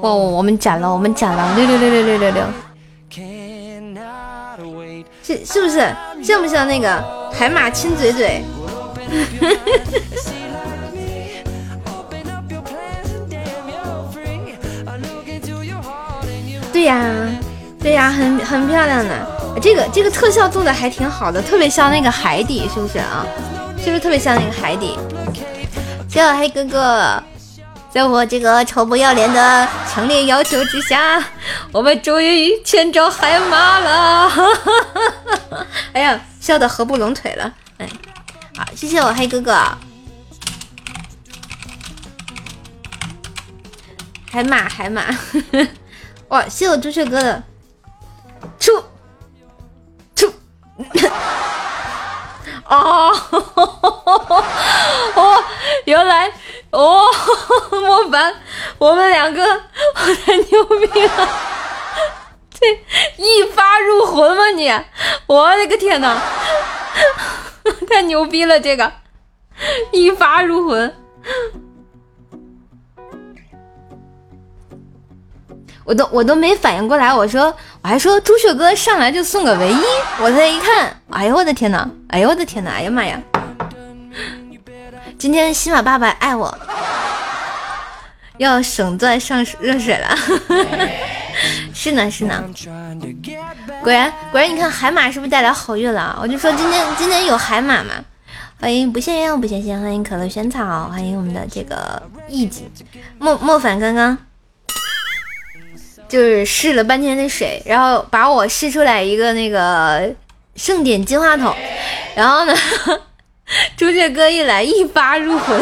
[0.01, 2.43] 哇，我们斩了，我们斩了，六六六六六六六，
[5.23, 5.79] 是是不是
[6.23, 8.43] 像不像那个海马亲嘴嘴？
[16.73, 17.01] 对呀，
[17.81, 23.25] 对呀，很很漂亮的，这个这个特效做的还挺好的，特别像那个海底，是不是啊？
[23.77, 24.97] 是不是特别像那个海底？
[26.09, 27.23] 小黑哥哥，
[27.89, 31.23] 在我这个臭不要脸的强烈要求之下，
[31.71, 34.31] 我们终于牵着海马了！
[35.93, 37.51] 哎呀，笑得合不拢腿了，
[38.57, 39.53] 好，谢谢我黑哥哥。
[44.31, 45.05] 海马，海马，
[46.29, 46.43] 哇！
[46.49, 47.43] 谢我朱雀哥的
[48.59, 48.83] 出
[50.15, 50.33] 出。
[52.65, 53.13] 哦，
[55.15, 55.43] 哦，
[55.85, 56.31] 原来
[56.71, 57.03] 哦，
[57.71, 58.33] 莫凡，
[58.79, 61.29] 我们两个我太牛逼了！
[62.59, 62.65] 这
[63.17, 64.67] 一发入魂吗你？
[65.27, 66.19] 我的个天哪！
[67.89, 68.59] 太牛逼了！
[68.59, 68.91] 这个
[69.91, 70.93] 一发入魂，
[75.83, 77.13] 我都我都没反应过来。
[77.13, 77.45] 我说
[77.81, 79.83] 我还说朱雀哥上来就送个唯一，
[80.21, 81.89] 我再一看，哎呦我的天呐！
[82.09, 82.71] 哎呦我的天呐！
[82.75, 83.21] 哎呀妈呀！
[85.17, 86.55] 今天西马爸爸爱我，
[88.37, 90.15] 要省钻上热水了。
[91.77, 92.43] 是呢是呢，
[93.83, 96.17] 果然果然，你看海马是不是带来好运了？
[96.19, 97.93] 我就说今天今天有海马嘛。
[98.59, 102.67] 欢迎不羡鸯不羡仙，欢迎可乐萱草，欢迎我们的这个意境
[103.19, 103.79] 莫莫凡。
[103.79, 104.17] 刚刚
[106.09, 110.11] 就是试了半天的水，然后把我试出来一个那个
[110.55, 111.55] 盛典金话筒，
[112.15, 112.55] 然后呢，
[113.77, 115.61] 朱雀哥一来一发入魂。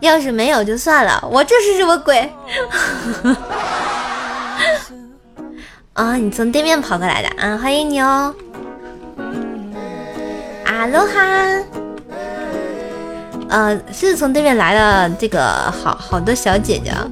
[0.00, 2.30] 要是没有就算了，我这是什么鬼？
[5.94, 8.34] 啊，你从对面跑过来的啊，欢迎你哦！
[10.66, 11.64] 阿罗哈，
[13.48, 17.08] 呃，是从对面来的这个好好多小姐姐啊。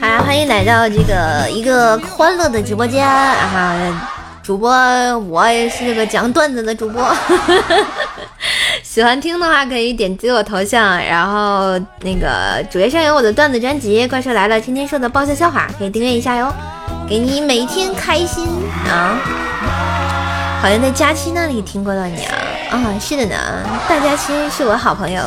[0.00, 4.12] 好，欢迎来到这个一个欢乐的直播间啊！
[4.46, 4.70] 主播，
[5.28, 7.04] 我也是个讲段子的主播，
[8.80, 16.52] 喜欢听的话可以点击我头像，然后那个主页上有我的段子专辑《怪兽来了》，天天说的爆笑笑话，可以订阅一下哟，
[17.08, 18.46] 给你每天开心
[18.88, 19.18] 啊！
[20.62, 22.38] 好像在佳期那里听过了你啊，
[22.70, 23.34] 啊，是的呢，
[23.88, 25.20] 大佳期是我好朋友，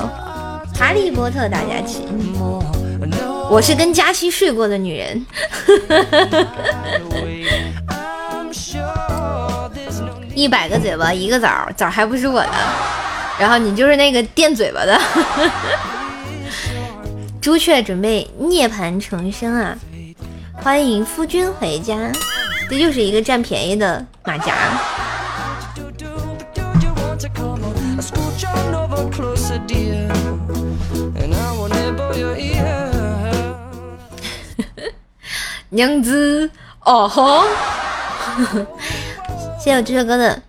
[0.80, 2.07] 哈利波特大佳期，
[3.51, 5.26] 我是跟佳期睡过的女人。
[10.40, 12.50] 一百个嘴巴一个枣，枣还不是我的，
[13.38, 14.98] 然后你就是那个垫嘴巴的。
[17.42, 19.76] 朱雀准备涅槃重生啊！
[20.54, 21.98] 欢迎夫君回家，
[22.70, 24.56] 这就是一个占便宜的马甲。
[35.68, 36.50] 娘子
[36.86, 37.44] 哦吼！
[39.60, 40.41] 谢谢我朱雀哥的，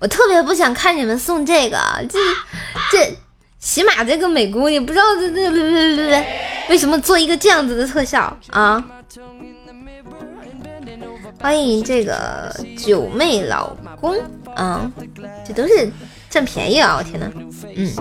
[0.00, 1.78] 我特别不想看你们送这个，
[2.10, 2.18] 这
[2.90, 3.16] 这
[3.60, 6.26] 起码这个美姑也不知道这这别别别别
[6.68, 8.84] 为什么做一个这样子的特效啊？
[11.40, 13.68] 欢迎这个九妹老
[14.00, 14.16] 公
[14.56, 14.90] 啊，
[15.46, 15.88] 这都是
[16.28, 16.96] 占便宜啊！
[16.98, 17.30] 我天呐，
[17.76, 17.94] 嗯。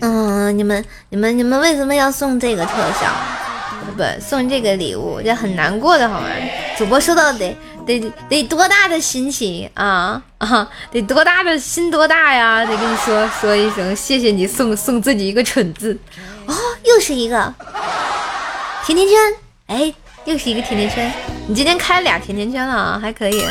[0.00, 2.70] 嗯，你们你们你们为什么要送这个特
[3.00, 3.12] 效？
[4.20, 6.28] 送这个礼物，这很难过的好吗？
[6.76, 10.68] 主播收到得得得多大的心情啊啊！
[10.90, 12.64] 得多大的心多大呀？
[12.64, 15.98] 得跟你说说一声，谢谢你送送自己一个蠢字
[16.46, 17.54] 哦，又是一个
[18.84, 19.16] 甜甜圈，
[19.66, 19.94] 哎，
[20.24, 21.12] 又是一个甜甜圈。
[21.46, 23.44] 你今天开俩甜甜圈了啊，还可以。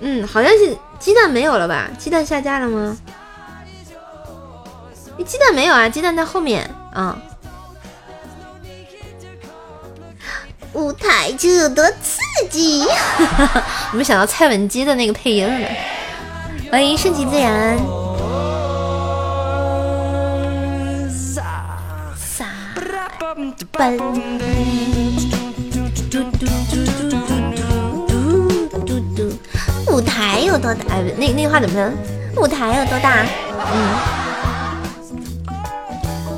[0.00, 1.88] 嗯，好像是鸡蛋没有了吧？
[1.98, 2.96] 鸡蛋下架了吗？
[5.24, 5.88] 鸡蛋没有啊？
[5.88, 7.16] 鸡蛋在后面啊。
[10.72, 12.84] 舞台就有多刺激！
[13.92, 15.68] 我们想到蔡文姬的那个配音了。
[16.70, 17.78] 欢迎顺其自然。
[23.72, 24.04] 本嘟
[26.10, 26.76] 嘟嘟嘟嘟
[27.08, 27.10] 嘟
[28.06, 29.18] 嘟嘟嘟，
[29.92, 30.84] 舞台有多大？
[30.90, 31.92] 哎，那那话怎么着？
[32.40, 33.24] 舞台有多大？
[33.72, 34.15] 嗯。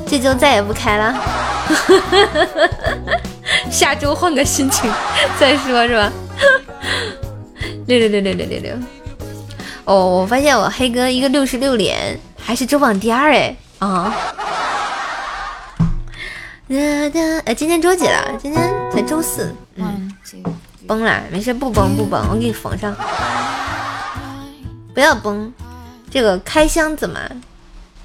[0.09, 1.13] 这周再也不开了。
[3.69, 4.91] 下周换个心情
[5.39, 6.11] 再说，是吧？
[7.85, 8.73] 六六六六六六六。
[9.85, 14.13] 哦，我发现我黑哥一个六十六连，还是周榜第二哎啊！
[16.67, 18.31] 哒哒，哎，今天周几了？
[18.41, 19.53] 今天才周四。
[19.75, 20.11] 嗯，
[20.87, 22.95] 崩了，没事，不崩不崩，我给你缝上。
[24.93, 25.51] 不要崩，
[26.11, 27.19] 这个开箱子嘛，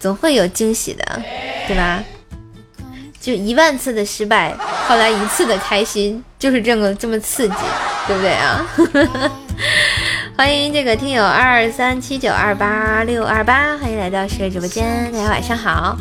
[0.05, 1.23] 总会有惊喜的，
[1.67, 2.05] 对吧？
[3.19, 4.55] 就一万次的失败，
[4.87, 7.55] 换来一次的开心，就是这么这么刺激，
[8.07, 8.67] 对不对啊？
[10.37, 15.97] 欢迎这个听友二三七九二八六二八，欢迎来到十月直播间，大家晚上好。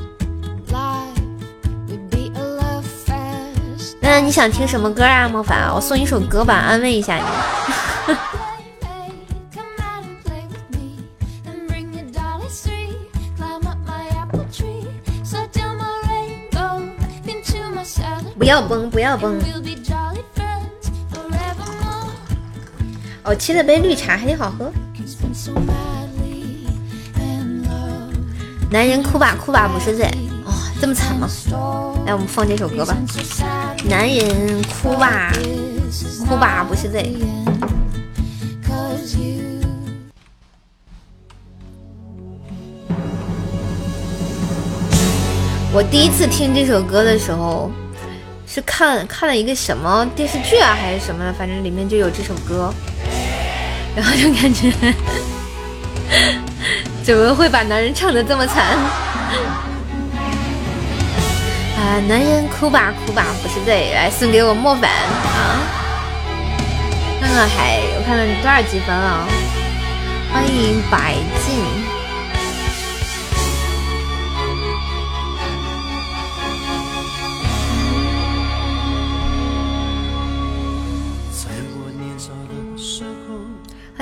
[4.02, 5.30] 那你想听什么歌啊？
[5.32, 7.24] 莫凡，我送你一首歌吧，安慰一下你。
[18.44, 19.40] 不要崩，不要崩。
[23.24, 24.70] 哦，沏了杯绿茶，还挺好喝。
[28.70, 30.06] 男人哭吧哭吧不是罪，
[30.46, 31.26] 哦，这么惨吗？
[32.06, 32.98] 来，我们放这首歌吧。
[33.86, 35.32] 男人哭吧
[36.28, 37.16] 哭吧不是罪。
[45.72, 47.72] 我第一次听这首歌的时候。
[48.54, 51.34] 是看看了一个什么电视剧啊，还是什么的？
[51.34, 52.72] 反正里面就有这首歌，
[53.98, 54.72] 然后就感觉
[57.04, 58.62] 怎么会把男人唱的这么惨？
[61.76, 65.58] 啊，男人哭吧哭吧不是罪，来送给我莫凡啊！
[67.20, 69.28] 看看还我看看多少积分啊？
[70.32, 71.83] 欢迎白静。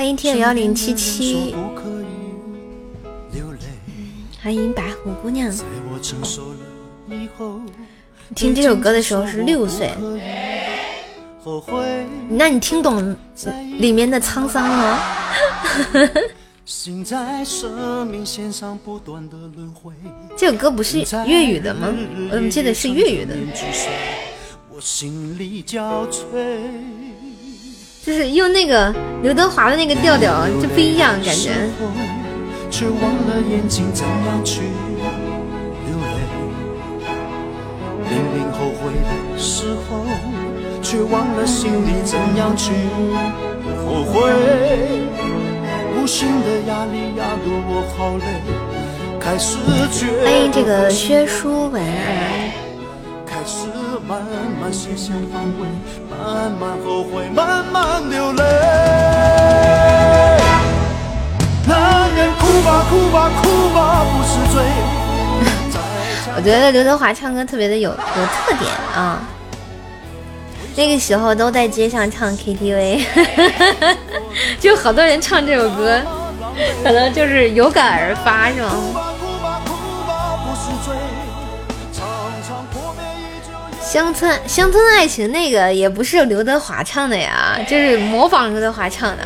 [0.01, 1.53] 欢迎天幺零七七，
[4.41, 5.53] 欢迎白狐姑娘。
[8.33, 9.91] 听这首歌的时候是六岁，
[12.29, 13.15] 那你听懂
[13.77, 14.99] 里面的沧桑吗？
[20.35, 21.93] 这首歌不是粤语的吗？
[22.31, 23.35] 我怎么记得是粤语的？
[28.03, 28.91] 就是用那个
[29.21, 31.51] 刘德华的那个调调，就不一样感觉。
[32.71, 34.61] 却忘了眼睛怎样去
[35.85, 36.17] 流泪，
[38.09, 40.03] 零零后悔的时候，
[40.81, 42.71] 却忘了心里怎样去
[43.85, 44.31] 后悔。
[45.93, 46.07] 无
[46.41, 47.35] 的压力压
[47.67, 48.25] 我好累，
[49.19, 49.57] 开始
[49.91, 50.25] 觉得。
[50.25, 51.83] 欢迎这个薛书文。
[53.27, 53.67] 开始
[53.99, 54.21] 慢
[54.61, 55.67] 慢写下方位，
[56.09, 58.43] 慢慢后悔，慢慢流泪。
[61.67, 64.63] 男人哭吧哭吧哭吧不是罪。
[66.35, 69.21] 我觉得刘德华唱歌特别的有有特点啊。
[70.75, 73.05] 那个时候都在街上唱 KTV，
[74.59, 76.01] 就好多人唱这首歌，
[76.83, 78.71] 可能就是有感而发，是吗？
[83.91, 89.23] 乡村乡村爱情那个也不是刘德华唱的呀，就是模仿刘德华唱的。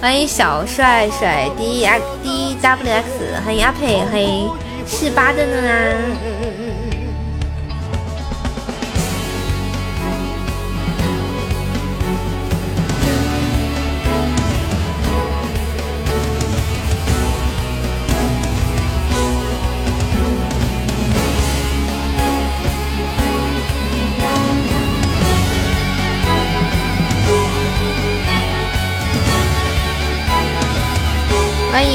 [0.00, 3.04] 欢迎小帅帅 D X D W X，
[3.44, 4.48] 欢迎阿佩，欢迎
[4.86, 5.60] 是八的呢。
[5.60, 6.49] 欢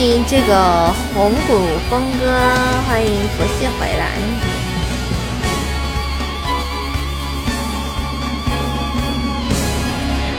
[0.06, 2.32] 欢迎这个红谷峰哥，
[2.88, 4.12] 欢迎佛系回来。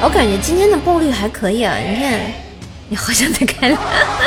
[0.01, 2.21] 我感觉今天的爆率还可以啊，你看，
[2.89, 3.77] 你好像在开，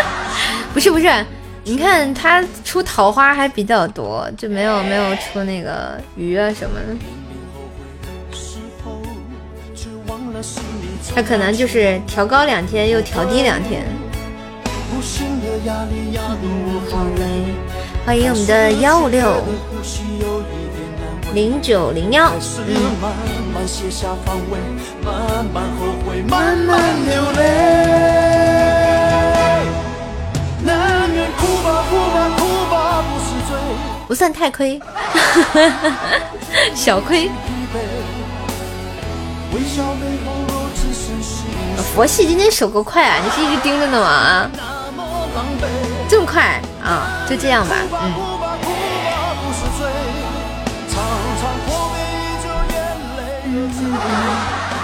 [0.75, 1.25] 不是不是，
[1.63, 6.97] 你看他出桃花还比较多，就没有没有出那个鱼啊什么的。
[11.15, 13.85] 他可能就是调高两天又调低两天。
[15.60, 17.53] 好嘞，
[18.05, 19.43] 欢迎我们的幺五六
[21.34, 22.32] 零九零幺。
[34.07, 34.80] 不算太亏，
[36.74, 37.30] 小亏。
[41.93, 43.18] 佛系今天手够快啊！
[43.24, 44.49] 你是一直盯着呢吗？
[45.36, 45.38] 啊，
[46.09, 47.25] 这么快啊？
[47.30, 48.13] 就这样吧，嗯。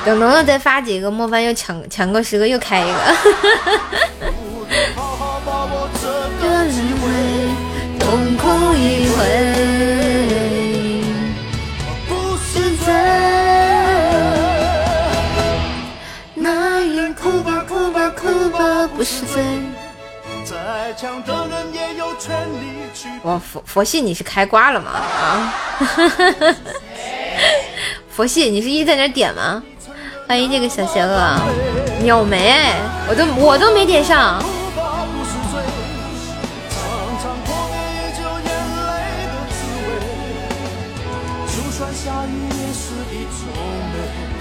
[0.06, 3.00] 等农农再发几个，莫凡又抢抢够十个，又开一个。
[8.00, 9.20] 痛哭一回，
[20.98, 23.10] 强的人也有权利去。
[23.22, 24.92] 我佛佛系你是开挂了吗？
[24.92, 25.54] 啊！
[28.10, 29.62] 佛系你是一直在那点吗？
[30.28, 31.38] 欢迎这个小邪恶，
[32.02, 32.74] 秒没，
[33.10, 34.42] 我都我都没点上。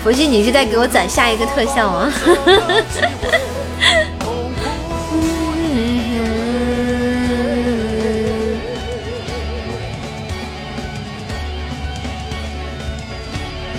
[0.02, 2.12] 佛系，你是在给我攒下一个特效吗？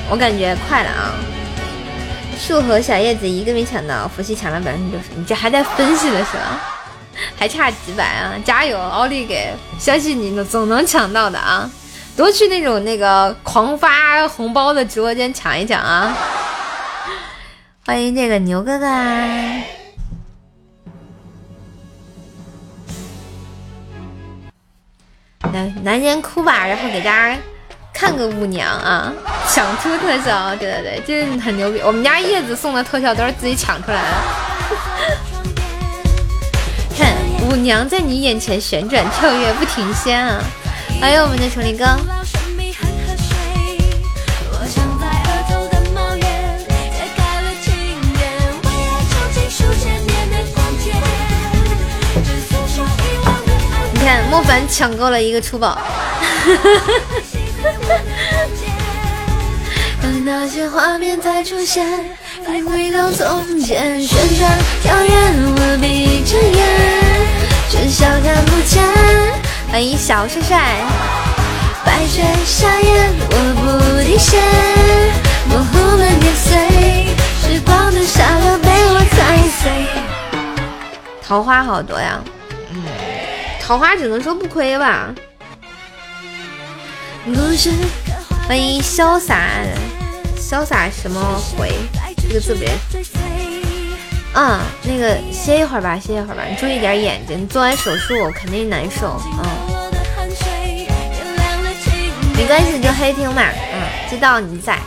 [0.10, 1.14] 我感觉快了啊！
[2.38, 5.10] 树和小叶子一个没抢到，佛系抢了百分之六十。
[5.16, 6.62] 你这还在分析的是吧？
[7.36, 8.34] 还差几百啊！
[8.43, 9.53] 加油，奥利给！
[9.80, 11.70] 相信你总能抢到的啊！
[12.16, 16.16] 多去那种那个狂发红包的直播间抢一抢啊！
[17.86, 18.86] 欢迎这个牛哥哥，
[25.51, 27.38] 男男人哭吧，然后给大家
[27.98, 29.12] 看个舞娘啊，
[29.50, 31.80] 抢出特效，对对对，这是很牛逼。
[31.80, 34.08] 我们家叶子送的特效都是自己抢出来的。
[36.98, 37.16] 看
[37.48, 40.43] 舞娘在你眼前旋转跳跃不停歇啊！
[41.00, 41.86] 欢迎我们的崇林哥。
[53.93, 55.80] 你看，莫凡抢够了一个出宝。
[60.01, 61.86] 当那些画面再出现，
[62.45, 66.66] 再回到从前，旋转跳跃，我闭着眼，
[67.70, 68.82] 却笑看不见。
[69.72, 70.78] 欢迎小帅帅，
[71.84, 73.63] 白雪夏夜我不
[74.03, 74.39] 停歇，
[75.49, 76.53] 模糊了年岁，
[77.41, 79.16] 时光的沙漏被我踩
[79.49, 79.61] 碎。
[81.22, 82.22] 桃花好多呀，
[82.72, 82.84] 嗯，
[83.59, 85.09] 桃花只能说不亏吧。
[88.47, 89.49] 欢迎潇洒，
[90.38, 91.19] 潇洒什么
[91.57, 91.71] 回？
[92.21, 92.69] 这个字别。
[94.36, 97.41] 嗯，那个歇一会儿吧，歇一会儿吧，你注意点眼睛。
[97.41, 99.45] 你做完手术肯定难受，嗯，
[102.38, 103.41] 没关系，就黑听嘛，
[103.73, 104.78] 嗯，知道你在。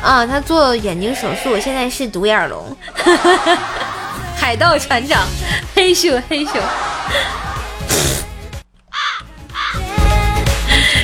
[0.00, 2.74] 啊，他做眼睛手术，现在是独眼龙。
[4.48, 5.28] 海盗船长，
[5.74, 6.52] 黑咻黑咻。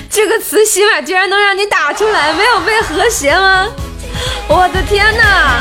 [0.09, 3.67] 这个词起码居然能让你打出来，没有被和谐吗？
[4.49, 5.61] 我的天哪！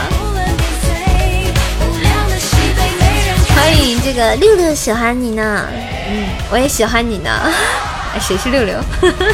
[3.53, 5.67] 欢迎这个六六喜欢你呢，
[6.09, 7.29] 嗯，我也喜欢你呢。
[8.25, 8.77] 谁是六六？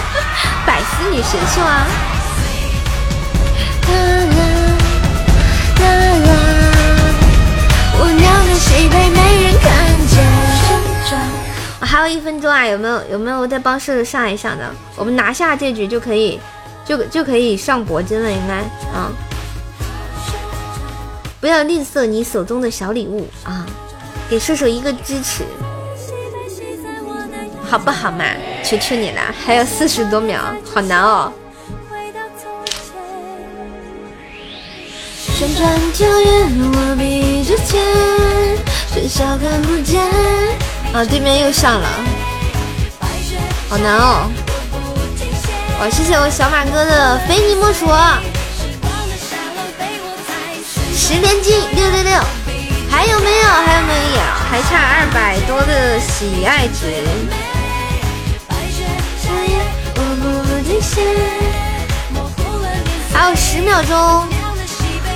[0.66, 1.86] 百思女神秀啊！
[3.86, 3.94] 啦
[4.26, 4.42] 啦
[5.78, 5.86] 啦
[6.26, 6.32] 啦，
[8.02, 8.04] 我
[8.60, 9.72] 酿的喜被没人看
[10.08, 10.20] 见。
[11.82, 14.70] 我还有一分钟啊，有没有有没有再帮射手上一上的？
[14.98, 16.40] 我们拿下这局就可以，
[16.86, 18.56] 就就可以上铂金了，应该
[18.94, 19.10] 啊！
[21.40, 23.66] 不要吝啬你手中的小礼物啊，
[24.30, 25.44] 给射手一个支持，
[27.70, 28.26] 好不好嘛？
[28.64, 30.42] 求求你了，还有四十多秒，
[30.74, 31.32] 好难哦！
[35.40, 36.30] 旋转跳跃，
[36.74, 37.80] 我比着箭，
[38.94, 40.04] 至少看不见。
[40.92, 41.88] 啊，对面又上了，
[43.70, 44.30] 好难哦！
[45.80, 47.86] 哇，谢谢我小马哥的非你莫属，
[50.94, 52.22] 十连击六六六，
[52.92, 53.48] 还有没有？
[53.48, 54.22] 还有没有？
[54.52, 56.92] 还差二百多的喜爱值，
[63.14, 64.39] 还有十秒钟。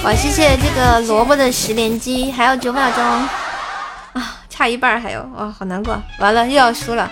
[0.04, 0.14] 哇！
[0.14, 7.10] 谢谢这个萝卜的十连击，还有九秒钟啊，差一半还有，哇，好难过，完了又要输了，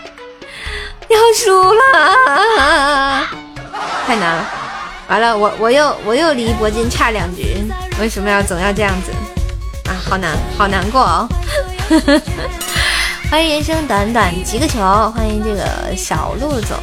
[1.08, 3.28] 要输了，
[4.06, 4.46] 太难了，
[5.08, 7.64] 完了，我我又我又离铂金差两局，
[7.98, 9.12] 为什么要总要这样子
[9.90, 9.96] 啊？
[10.10, 11.30] 好难，好难过哦。
[13.32, 14.80] 欢迎人生短短几个球，
[15.16, 16.78] 欢迎这个小鹿总，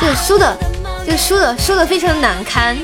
[0.00, 0.56] 这输的，
[1.08, 2.76] 这个输的输的非常难堪。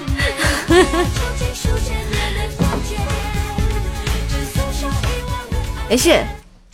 [5.87, 6.13] 没事，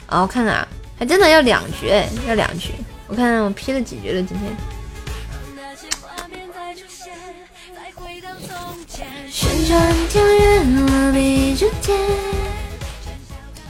[0.07, 1.89] 啊，我看看啊，还真的要两局，
[2.29, 2.71] 要两局。
[3.09, 4.57] 我看看我 P 了几局了今天。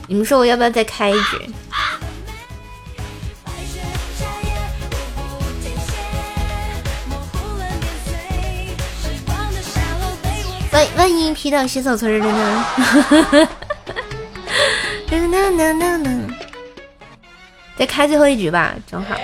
[0.06, 1.50] 你们说我要不要再开一局？
[10.72, 12.64] 万万一 P 到洗手村了呢？
[17.76, 19.16] 再开最后一局吧，正好。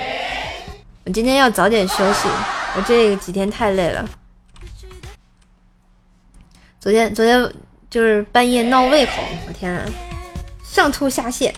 [1.04, 2.28] 我今天要早点休息，
[2.74, 4.08] 我这几天太累了。
[6.80, 7.52] 昨天昨天
[7.88, 9.12] 就是半夜闹胃口，
[9.46, 9.84] 我天啊！
[10.64, 11.52] 上吐下泻，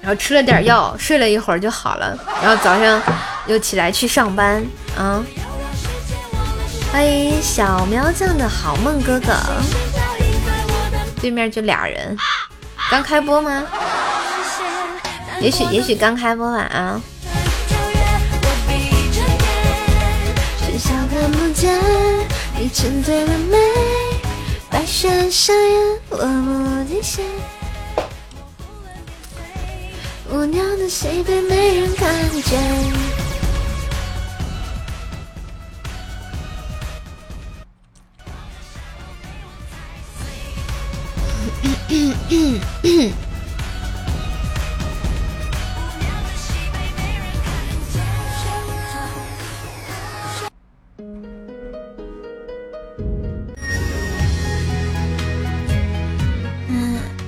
[0.00, 2.18] 然后吃了点药，睡了一会儿就好了。
[2.42, 3.02] 然后早上
[3.46, 4.64] 又起来去上班
[4.96, 5.24] 啊！
[6.92, 9.34] 欢迎小苗酱的好梦哥哥，
[11.20, 12.16] 对面就俩人，
[12.90, 13.66] 刚开播吗？
[15.40, 17.00] 也许也许刚开播吧啊！
[30.28, 32.12] 无聊的戏被没人看
[32.42, 33.25] 见。
[41.88, 42.60] 嗯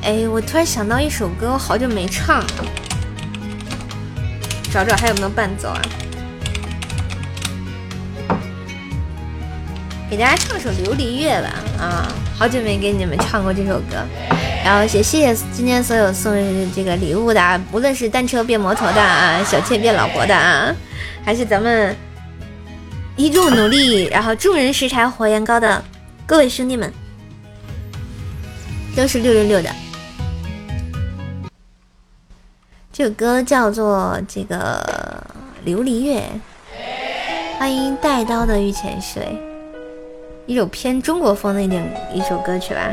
[0.02, 2.64] 哎，我突然想到一首歌，我好久没唱了，
[4.72, 5.82] 找找还有没有伴奏啊？
[10.10, 14.02] 给大家唱首《琉璃月》吧，啊，好久没给你们唱过这首歌。
[14.68, 16.30] 然后谢谢今天所有送
[16.74, 20.76] 这个礼物的，不论是单车变摩托的啊，小倩变老婆的啊，
[21.24, 21.96] 还是咱们
[23.16, 25.82] 一众努力，然后众人拾柴火焰高的
[26.26, 26.92] 各位兄弟们，
[28.94, 29.70] 都是六六六的。
[32.92, 34.84] 这首歌叫做这个
[35.66, 36.20] 《琉璃月》，
[37.58, 39.34] 欢迎带刀的御前水，
[40.44, 42.90] 一首偏中国风的一点一首歌曲吧。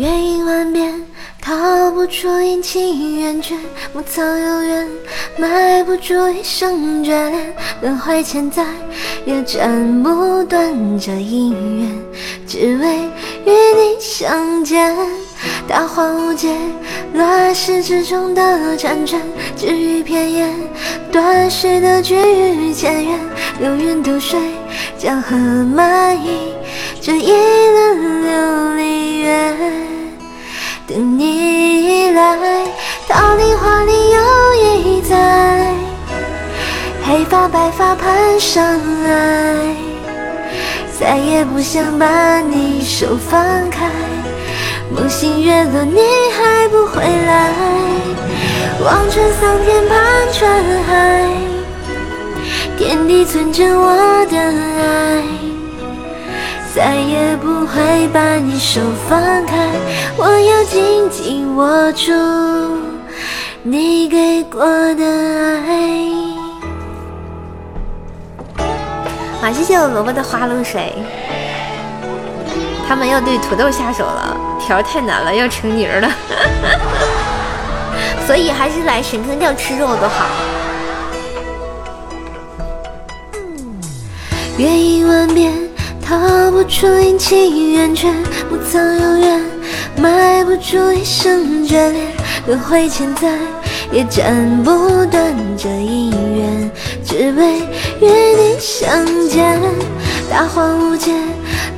[0.00, 0.94] 月影万变。
[1.42, 3.54] 逃不出阴晴圆缺，
[3.92, 4.88] 牧草有缘，
[5.36, 7.54] 埋不住一生眷恋。
[7.82, 8.64] 轮回千载，
[9.26, 11.98] 也斩不断这姻缘，
[12.46, 12.96] 只为
[13.44, 14.96] 与你相见。
[15.68, 16.54] 大荒无界，
[17.12, 19.20] 乱世之中的辗转，
[19.54, 20.50] 只语片言。
[21.12, 23.18] 断续的句与前缘，
[23.60, 24.38] 流云渡水，
[24.96, 26.54] 江河漫溢，
[27.02, 29.89] 这一轮琉璃月。
[30.90, 32.36] 等你来，
[33.06, 35.72] 桃李花里又一载，
[37.04, 38.64] 黑发白发攀上
[39.04, 39.76] 来，
[40.98, 43.88] 再也不想把你手放开。
[44.92, 46.00] 梦醒月落，你
[46.36, 47.52] 还不回来，
[48.84, 49.96] 望穿桑田盼
[50.32, 50.50] 穿
[50.88, 51.28] 海，
[52.76, 55.39] 天地存着我的爱。
[56.72, 59.68] 再也不会把你手放开，
[60.16, 62.12] 我要紧紧握住
[63.62, 64.64] 你给过
[64.94, 65.04] 的
[65.66, 66.00] 爱。
[69.40, 70.94] 好，谢谢我萝卜的花露水。
[72.88, 76.10] 他们要对土豆下手了，条太难了，要成泥了。
[78.26, 80.26] 所以还是来神坑吊吃肉多好。
[84.56, 85.69] 月影万变。
[86.10, 88.08] 逃不出阴晴圆缺，
[88.48, 89.40] 不曾有缘，
[89.96, 92.04] 埋不住一生眷恋。
[92.48, 93.28] 轮回千载，
[93.92, 94.72] 也斩不
[95.06, 96.70] 断这姻缘，
[97.06, 97.60] 只为
[98.00, 99.56] 与你相见。
[100.28, 101.12] 大荒无界，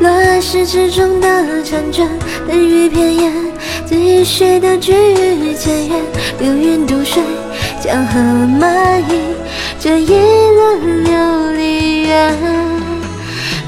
[0.01, 1.29] 乱世之中的
[1.63, 2.09] 辗转，
[2.49, 3.33] 等雨偏烟，
[3.85, 6.03] 积水的句与千言，
[6.41, 7.23] 流云渡水，
[7.85, 8.19] 江河
[8.59, 9.21] 漫溢，
[9.79, 12.35] 这一轮琉璃缘，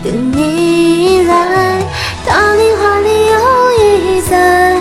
[0.04, 1.80] 等你来，
[2.26, 3.36] 桃李花里又
[3.82, 4.76] 一载，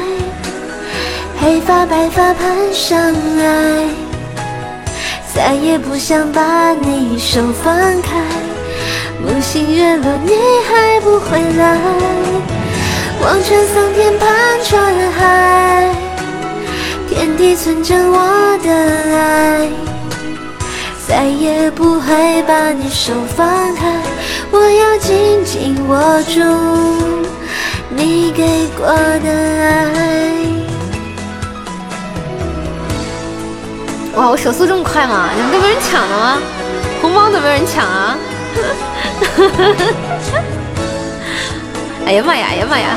[1.39, 2.99] 黑发白发盼相
[3.39, 3.87] 爱，
[5.33, 8.19] 再也不想把你手放开。
[9.25, 10.33] 梦醒月落，你
[10.67, 11.77] 还不回来？
[13.21, 14.27] 望穿桑田，盼
[14.65, 15.89] 穿海，
[17.07, 18.69] 天地存着我的
[19.17, 19.69] 爱，
[21.13, 23.45] 再也不会把你手放
[23.75, 23.85] 开。
[24.49, 26.41] 我要紧紧握住
[27.91, 30.33] 你给过的爱。
[34.15, 35.29] 哇，我手速这么快吗？
[35.35, 36.39] 你们都没人抢了吗？
[36.99, 38.17] 红包都没人抢啊？
[42.07, 42.47] 哎呀妈呀！
[42.49, 42.87] 哎呀妈呀！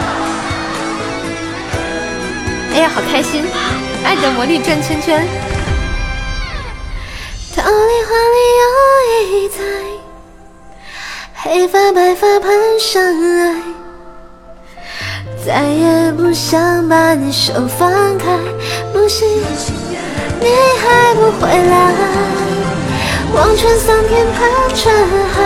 [2.72, 3.44] 哎呀，好开心！
[4.02, 5.22] 爱的魔力转圈圈。
[7.56, 7.68] 桃李
[8.04, 8.64] 花里又
[9.32, 9.56] 一载，
[11.36, 13.56] 黑发白发盼相爱，
[15.42, 18.26] 再也不想把你手放开。
[18.92, 19.26] 不行，
[20.38, 20.46] 你
[20.82, 21.94] 还不回来？
[23.34, 24.94] 望穿桑田，盼穿
[25.32, 25.36] 海，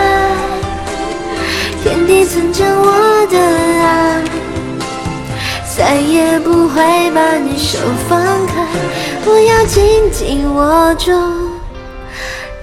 [1.81, 3.37] 天地存着我的
[3.85, 4.21] 爱，
[5.77, 8.67] 再也不会把你手放开。
[9.25, 11.09] 我要紧紧握住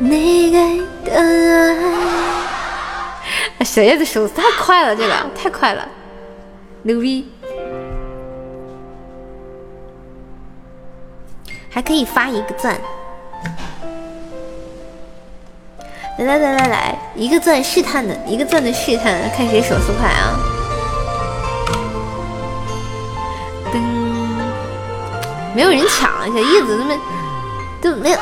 [0.08, 0.58] 你给
[1.04, 1.76] 的爱。
[3.64, 5.86] 小叶子手速太快了，这个太快了，
[6.82, 7.30] 牛逼！
[11.68, 12.76] 还可以发一个钻。
[16.18, 20.40] 来来来来来，一个钻试探的，一个钻的试探，看谁手速快啊！
[23.72, 23.80] 噔，
[25.54, 26.98] 没有人抢，小叶子他们
[27.80, 28.18] 都没有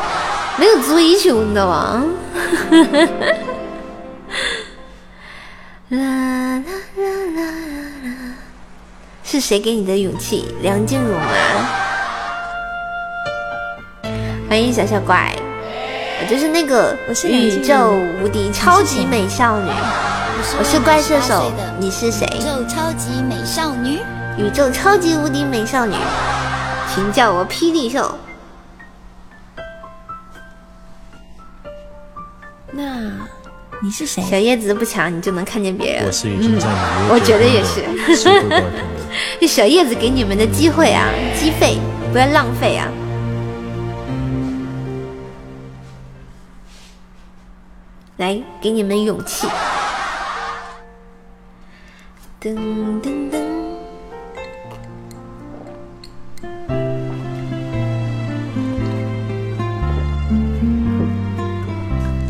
[0.58, 2.02] 没有追求，你知道吗？
[5.90, 6.62] 啦啦
[6.96, 7.04] 啦
[7.36, 7.42] 啦
[8.04, 8.10] 啦！
[9.22, 10.46] 是谁给你的勇气？
[10.62, 11.28] 梁静茹吗？
[14.48, 15.30] 欢迎小小怪。
[16.18, 16.96] 我就是那个
[17.28, 17.92] 宇宙
[18.22, 19.70] 无敌超级美少女，
[20.58, 22.26] 我是怪射手，你是谁？
[22.34, 24.00] 宇宙超级美少女，
[24.38, 25.94] 宇宙超级无敌美少女，
[26.94, 28.18] 请叫我霹雳兽。
[32.76, 33.10] 那
[33.82, 34.22] 你是谁？
[34.22, 36.04] 小叶子不抢，你就能看见别人。
[36.04, 37.82] 我是宇宙战女，我觉得也是。
[39.40, 41.78] 这 小叶子给你们的机会啊，机费
[42.12, 42.86] 不要浪费啊。
[48.18, 49.46] 来，给你们勇气！
[52.42, 52.54] 噔
[53.02, 53.45] 噔噔！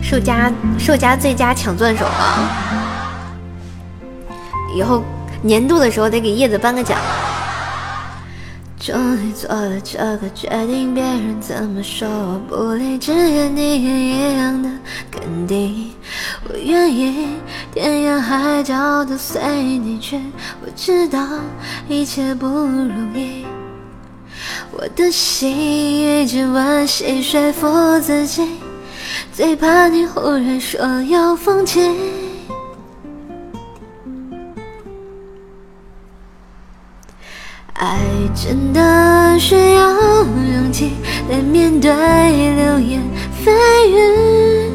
[0.09, 3.35] 寿家寿家最佳抢钻手啊！
[4.73, 5.03] 以后
[5.43, 6.97] 年度的时候得给叶子颁个奖。
[8.79, 14.71] 终于做了这个决定，别人怎么说我不理，只愿你也一样的
[15.11, 15.91] 肯定。
[16.49, 17.31] 我愿意
[17.75, 20.21] 天涯海角都随你去，
[20.63, 21.19] 我知道
[21.89, 23.45] 一切不容易。
[24.71, 28.47] 我的心一直温习说服自己，
[29.37, 30.81] 最怕你忽然说
[31.11, 31.79] 要放弃。
[37.75, 37.99] 爱
[38.35, 39.93] 真的需要
[40.25, 40.93] 勇气
[41.29, 43.03] 来面对流言
[43.45, 43.51] 蜚
[43.91, 44.71] 语，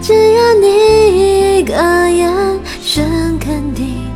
[0.00, 1.74] 只要你一个
[2.10, 2.32] 眼
[2.80, 4.10] 神肯定，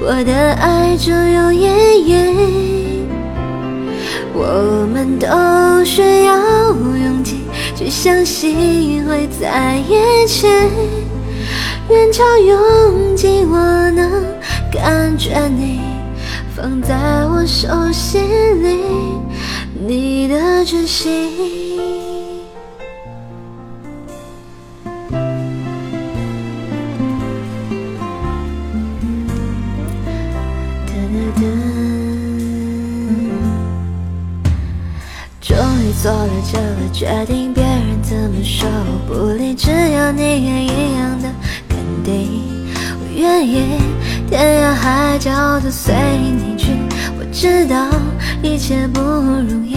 [0.00, 1.68] 我的爱就有意
[2.04, 3.06] 义。
[4.34, 6.34] 我们都需要
[6.74, 7.41] 勇气
[7.82, 10.46] 去相信会在一起，
[11.88, 14.24] 人潮拥挤，我能
[14.70, 15.80] 感觉你。
[16.54, 16.94] 放在
[17.26, 18.22] 我手心
[18.62, 18.84] 里，
[19.84, 21.32] 你的真心。
[35.40, 37.51] 终于做了这个决定，
[38.42, 41.28] 别人怎么说我不理，只要你也一样的
[41.68, 42.28] 肯定，
[42.98, 43.62] 我愿意。
[44.28, 46.70] 天涯海角都随你去，
[47.18, 47.88] 我知道
[48.42, 49.76] 一切不容易。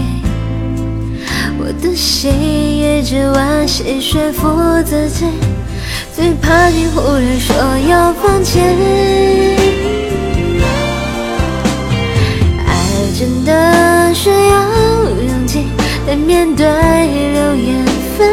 [1.59, 4.49] 我的心一直惋惜，说服
[4.83, 5.25] 自己，
[6.13, 7.55] 最怕你忽然说
[7.89, 8.59] 要放弃。
[12.65, 12.69] 爱
[13.17, 14.63] 真的需要
[15.27, 15.67] 勇气
[16.07, 17.85] 来面对流言
[18.17, 18.23] 蜚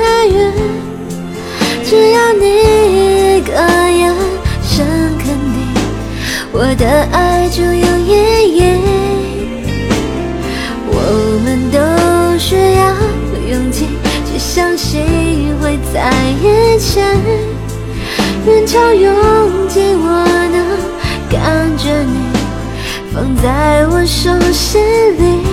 [6.72, 8.62] 我的爱就有意义。
[10.88, 10.96] 我
[11.44, 11.76] 们都
[12.38, 12.96] 需要
[13.46, 13.90] 勇气
[14.24, 15.04] 去相信
[15.60, 16.10] 会在
[16.42, 17.04] 眼前。
[18.46, 19.14] 人潮拥
[19.68, 20.56] 挤，我能
[21.28, 22.16] 感觉你
[23.12, 24.80] 放在我手心
[25.18, 25.44] 里，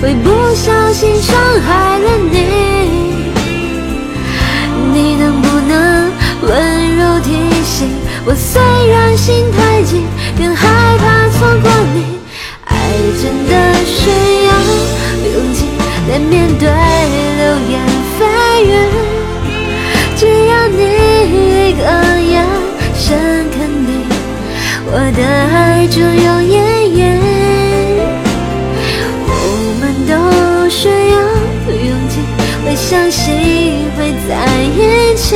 [0.00, 2.36] 会不小心伤害了你，
[4.92, 7.32] 你能不能温柔提
[7.64, 7.88] 醒
[8.26, 8.34] 我？
[8.34, 10.04] 虽然心太急，
[10.36, 10.68] 更害
[10.98, 12.18] 怕错过你。
[12.66, 12.74] 爱
[13.22, 13.52] 真的
[13.84, 14.10] 需
[14.46, 14.50] 要
[15.32, 15.64] 勇气
[16.10, 17.74] 来面对流言
[18.18, 18.20] 蜚
[18.62, 18.68] 语，
[20.14, 20.78] 只要你
[21.32, 21.82] 一个
[22.20, 22.44] 眼
[22.94, 23.16] 神
[23.50, 23.88] 肯定，
[24.86, 26.75] 我的爱就有意
[32.88, 35.34] 相信会在一起。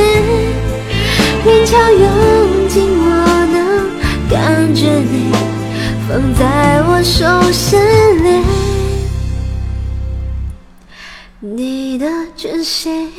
[1.43, 3.05] 人潮拥挤，我
[3.51, 3.89] 能
[4.29, 5.33] 感觉你。
[6.07, 7.77] 放在我手心
[8.23, 8.41] 里，
[11.41, 13.11] 你的真心。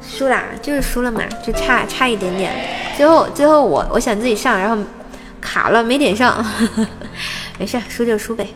[0.00, 2.54] 输啦，就是输了嘛，就差差一点点。
[2.96, 4.80] 最后最后我我想自己上，然后
[5.40, 6.46] 卡了没点上，
[7.58, 8.46] 没事，输就输呗。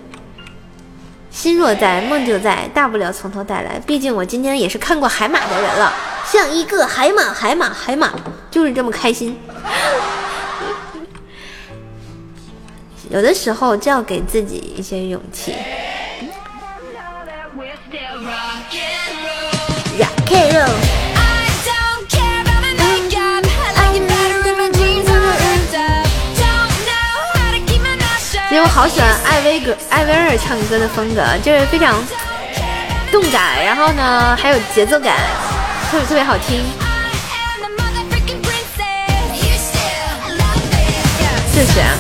[1.45, 3.79] 心若在，梦就在，大不了从头再来。
[3.87, 5.93] 毕竟我今天也是看过海马的人了，
[6.25, 8.15] 像一个海马，海马，海马，
[8.51, 9.39] 就是这么开心。
[13.11, 15.55] 有的时候就要给自己一些勇气。
[19.99, 20.84] Rock and roll。
[28.55, 32.01] 因为我好喜欢艾薇格艾薇儿唱歌的风格，就是非常
[33.11, 35.17] 动感，然后呢还有节奏感，
[35.91, 36.63] 特别特别好听。
[41.53, 41.99] 就是啊。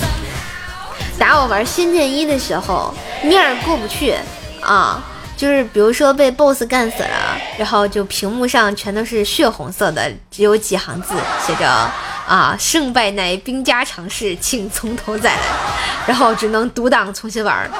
[1.18, 2.94] 打我玩《仙剑一》的时候，
[3.24, 4.14] 面儿过不去
[4.60, 5.02] 啊，
[5.36, 11.90] 就是比如说被 BOSS 干死了，然后就屏幕上全都是血红色的，只有几行字写着
[12.26, 15.42] 啊，胜败乃兵家常事，请从头再来，
[16.06, 17.70] 然后只能独挡重新玩。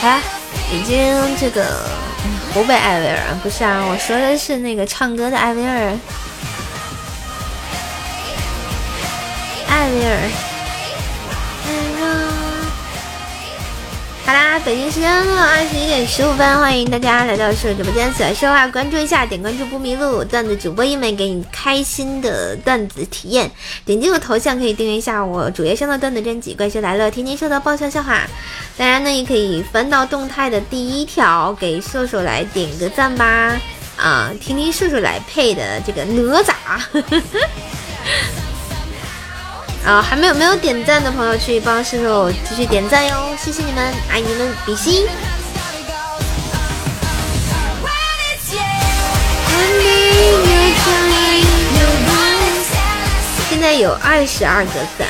[0.00, 0.22] 哎，
[0.72, 1.84] 已经这个
[2.54, 5.98] 湖北艾薇儿不是啊，我说的是那个唱歌的艾薇儿，
[14.26, 18.12] 好啦，北京时间的二十一点十五分，欢迎大家来到瘦直播间。
[18.12, 20.22] 喜欢说话，关注一下，点关注不迷路。
[20.22, 23.50] 段子主播一枚，给你开心的段子体验。
[23.86, 26.52] 点击我头像可以订阅一下我主页上的段子专辑。
[26.52, 28.28] 怪兽来了，天天说到爆笑笑话。
[28.76, 33.58] 大家呢也可以翻到动态的第一条，给瘦瘦来点个赞吧。
[33.96, 36.52] 啊，听听瘦瘦来配的这个哪吒。
[39.88, 45.06] 啊，还没有没有点赞的朋友，去帮射手继续点赞哟，谢谢你们，爱你们，比心。
[53.48, 55.08] 现在有二十二个赞。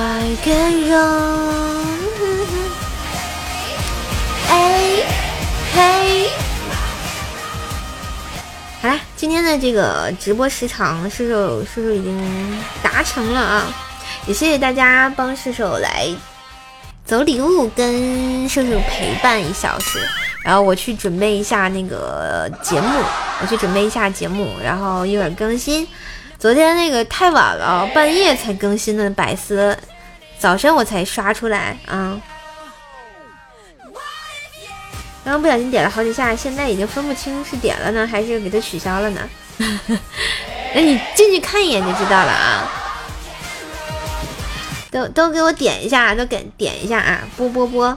[0.00, 0.36] 哎
[5.78, 6.28] 嘿，
[8.82, 13.72] 好啦，今天的这个直播时长，射手射手已经达成了啊！
[14.26, 16.08] 也谢谢大家帮射手来
[17.04, 20.00] 走礼物，跟射手陪伴一小时。
[20.42, 22.88] 然后我去准备一下那个节目，
[23.40, 25.86] 我去准备一下节目，然后一会儿更新。
[26.40, 29.78] 昨天那个太晚了，半夜才更新的百思，
[30.40, 32.20] 早上我才刷出来啊。
[35.24, 39.28] 刚刚不小心点了好几下，现在已经分不清是点了呢，还是给它取消了呢？
[40.74, 42.72] 那你进去看一眼就知道了啊！
[44.90, 47.28] 都都给我点一下，都给点一下啊！
[47.36, 47.96] 波波波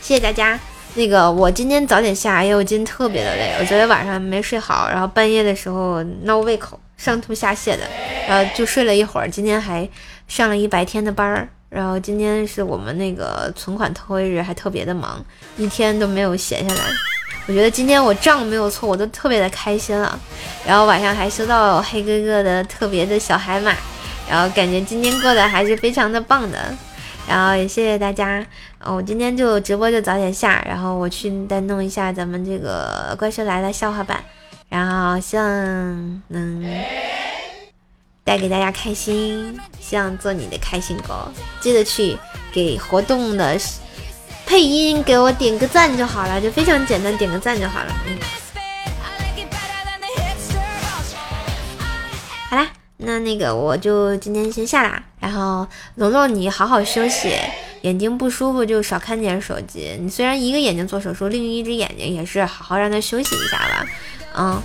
[0.00, 0.58] 谢谢大家。
[0.94, 7.80] 那个我今天早点下，因为我今天特别的累，我昨天晚上没睡好，然后半夜的时候闹胃口，上吐下泻的，
[8.28, 9.28] 然后就睡了一会儿。
[9.28, 9.88] 今天还
[10.28, 15.24] 上了一白天的班儿，然后今天是我们那个存款特惠日，还特别的忙，
[15.56, 16.82] 一天都没有闲下来。
[17.46, 20.18] 我觉得今天我账没有错，我都特别的开心了。
[20.66, 23.72] 然后晚上还收到黑哥哥的特别的小海马，
[24.30, 26.74] 然后感觉今天过得还是非常的棒的。
[27.28, 28.46] 然后也谢谢大家，
[28.84, 34.22] 我今天就直播就早点下，然后我去再弄一下咱们这个怪兽来了笑话版，
[34.68, 35.44] 然后希望
[36.28, 36.62] 能
[38.24, 41.28] 带给大家开心，希望做你的开心狗，
[41.60, 42.16] 记得去
[42.50, 43.56] 给活动的
[44.46, 48.18] 配音给我点个赞就好了，就非常简单，点个赞就好了，嗯。
[52.48, 52.66] 好啦。
[52.96, 55.66] 那那个我就今天先下啦，然后
[55.96, 57.34] 龙龙你好好休息，
[57.82, 59.98] 眼睛不舒服就少看点手机。
[60.00, 63.86] 你虽然一个眼睛做手术，另一只眼睛也是好好让它休息一下吧。
[64.36, 64.62] 嗯，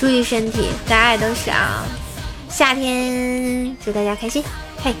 [0.00, 1.84] 注意身体，大家也都是啊。
[2.48, 4.42] 夏天祝大家开心，
[4.78, 4.94] 嘿，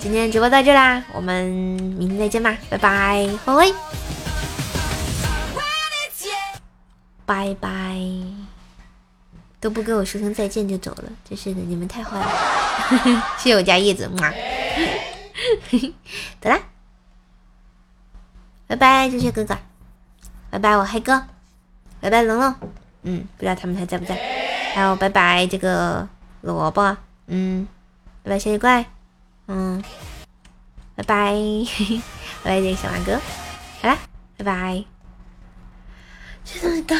[0.00, 3.72] 今天直播到这啦，我们明天再见吧，拜拜，拜拜，
[7.24, 7.96] 拜拜。
[9.60, 12.26] 都不跟我说声再见就走了，真是的，你们太坏了！
[13.38, 14.28] 谢谢我家叶子，嘛，
[16.42, 16.58] 走啦，
[18.66, 19.56] 拜拜，这些哥哥，
[20.50, 21.22] 拜拜我黑哥，
[22.00, 22.52] 拜拜龙龙，
[23.04, 24.18] 嗯，不知道他们还在不在？
[24.74, 26.08] 还有拜拜这个
[26.42, 27.66] 萝卜，嗯，
[28.22, 28.84] 拜拜小野怪，
[29.46, 29.82] 嗯，
[30.94, 31.32] 拜拜，
[32.42, 33.18] 拜拜这个小马哥，
[33.80, 33.98] 好啦，
[34.36, 34.84] 拜拜，
[36.44, 36.96] 这都是高。